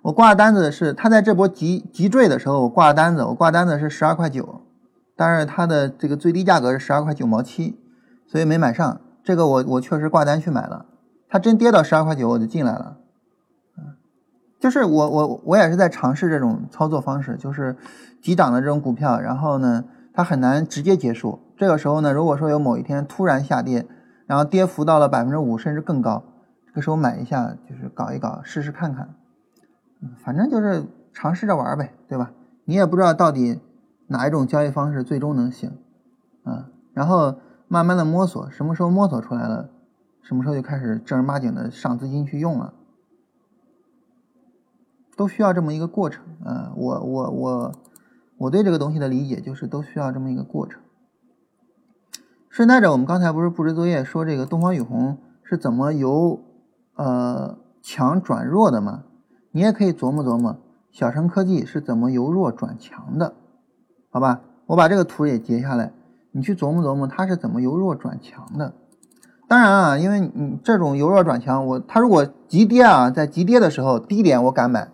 [0.00, 4.62] 我挂单子是他在这波急急坠的时候我挂单子，我挂单子是十二块九，
[5.14, 7.78] 但是它的这个最低价格是十二块九毛七。
[8.26, 10.86] 所以没买上这个，我我确实挂单去买了。
[11.28, 12.96] 它真跌到十二块九，我就进来了。
[13.76, 13.96] 嗯，
[14.58, 17.76] 就是我我我也是在尝试这种操作方式，就是
[18.22, 21.40] 急涨的这种股票，然后呢，它很难直接结束。
[21.56, 23.86] 这个时候呢，如果说有某一天突然下跌，
[24.26, 26.22] 然后跌幅到了百分之五甚至更高，
[26.66, 29.14] 这个时候买一下，就是搞一搞，试试看看。
[30.00, 32.30] 嗯，反正就是尝试着玩呗，对吧？
[32.64, 33.60] 你也不知道到底
[34.06, 35.76] 哪一种交易方式最终能行。
[36.44, 36.64] 嗯，
[36.94, 37.34] 然后。
[37.68, 39.70] 慢慢的摸索，什么时候摸索出来了，
[40.20, 42.74] 什么时候就开始正儿八经的上资金去用了，
[45.16, 46.70] 都需要这么一个过程啊！
[46.76, 47.72] 我我我
[48.42, 50.80] 我对这个东西的理解就是都需要这么一个过程。
[52.48, 56.40] 顺带着，我们刚才不是布置作业说这个东方雨虹是怎么由
[56.96, 59.04] 呃强转弱的吗？
[59.52, 60.58] 你也可以琢磨琢磨，
[60.90, 63.34] 小升科技是怎么由弱转强的？
[64.10, 65.92] 好吧，我把这个图也截下来，
[66.32, 68.74] 你去琢磨琢磨它是怎么由弱转强的。
[69.46, 74.88] 当然啊，因为你这种由弱转强，我它如果急跌啊，在急跌的时候低点我敢买，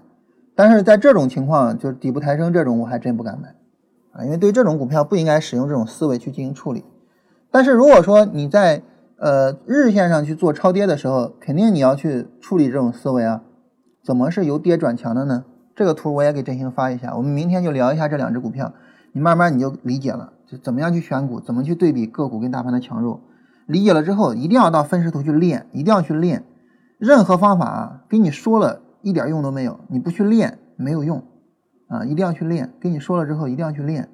[0.58, 3.54] 但是在这种情况就是底部抬升这种我还真不敢买
[4.10, 6.84] 啊，因为对这种股票不应该使用这种思维去进行处理。
[7.48, 8.82] 但是如果说你在
[9.18, 13.42] 呃日线上去做超跌的时候，肯定你要去处理这种思维啊，
[14.02, 15.44] 怎么是由跌转强的呢？
[15.76, 18.74] 这个图我也给振兴发一下，我们明天就聊一下这两只股票，
[19.12, 23.20] 你慢慢你就理解了，就怎么样去选股，怎么去对比个股跟大盘的强弱。
[23.66, 26.42] 理解了之后，一定要到分时图去练，一定要去练。
[26.98, 31.24] 任何方法啊，给你说了一点用都没有，你不去练没有用
[31.88, 32.74] 啊，一定要去练。
[32.80, 34.08] 跟你说了之后，一定要去练。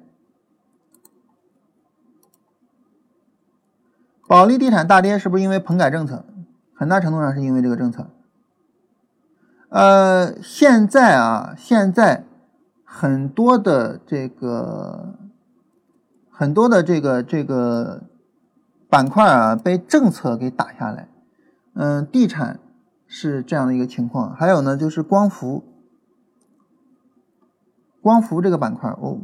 [4.27, 6.25] 保利地产大跌是不是因为棚改政策？
[6.73, 8.09] 很大程度上是因为这个政策。
[9.69, 12.25] 呃，现在啊，现在
[12.83, 15.15] 很多的这个，
[16.29, 18.03] 很多的这个这个
[18.89, 21.07] 板块啊，被政策给打下来。
[21.73, 22.59] 嗯，地产
[23.17, 25.63] 是这样的一个情况，还有呢，就是光伏，
[28.01, 29.21] 光伏这个板块，我，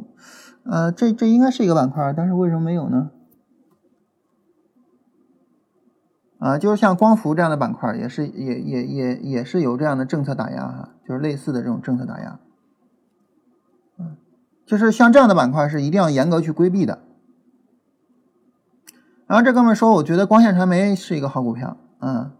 [0.64, 3.12] 呃，这这应该是一个板块，但是为什么没有呢？
[6.40, 12.40] 啊，就是像光伏这样的板块，也是也也也也是有这样的政策打压哈，就是类似的这种政策打压，
[14.00, 14.16] 嗯，
[14.66, 17.00] 就是像这样的板块是一定要严格去规避的。
[19.28, 22.32] 然后这哥们说，我觉得光线传媒是一个好股票，嗯，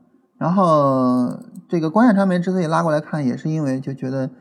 [0.42, 1.38] 然后
[1.70, 4.32] 这个光线传媒之所以拉过来看，也是因为就觉得，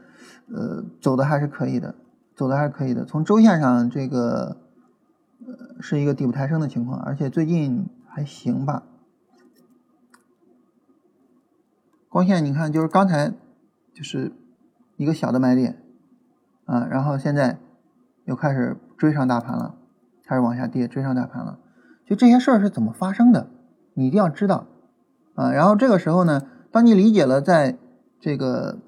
[0.51, 1.95] 呃，走的还是可以的，
[2.35, 3.05] 走的还是可以的。
[3.05, 4.57] 从周线上，这个
[5.47, 8.85] 呃是一个底部抬升的情况，而且最近还行吧。
[12.09, 13.35] 光线，你看，就是刚才
[13.93, 14.33] 就是
[14.97, 15.83] 一个小的买点，
[16.65, 17.59] 啊，然后现在
[18.25, 19.75] 又开始追上大盘了，
[20.25, 21.59] 开始往下跌，追上大盘了。
[22.07, 23.51] 就这些事儿是怎么发生的，
[23.93, 24.67] 你一定要知道，
[25.41, 27.79] 啊，然后这个时候呢，当你理解了在
[28.21, 28.79] 这个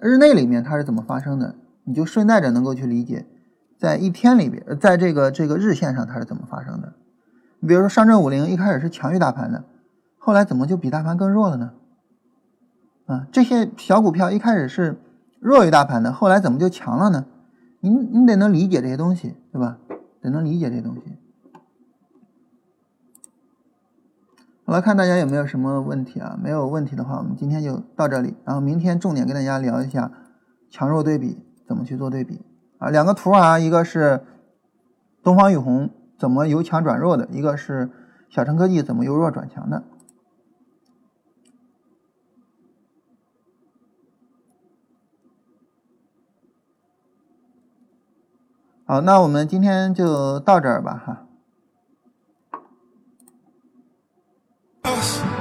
[0.00, 3.26] 日内里面它是怎么发生的，你就顺带着能够去理解，
[3.76, 6.92] 在一天里边，在这个这个日线上它是怎么发生的。
[7.58, 9.64] 你比如说上证五零一开始是强于大盘的，
[10.16, 11.72] 后来怎么就比大盘更弱了呢？
[13.06, 14.96] 啊，这些小股票一开始是
[15.40, 17.26] 弱于大盘的，后来怎么就强了呢？
[17.80, 19.78] 你你得能理解这些东西，对吧？
[20.22, 21.16] 得能理解这些东西。
[24.70, 26.38] 我来看大家有没有什么问题啊？
[26.40, 28.36] 没有问题的话，我们今天就到这里。
[28.44, 30.12] 然后明天重点跟大家聊一下
[30.70, 32.40] 强弱对比，怎么去做对比
[32.78, 32.88] 啊？
[32.88, 34.24] 两个图啊，一个是
[35.24, 37.90] 东方雨虹怎么由强转弱的，一个是
[38.28, 39.82] 小城科技怎么由弱转强的。
[48.86, 51.26] 好，那我们今天就到这儿吧，哈。
[54.84, 55.39] us.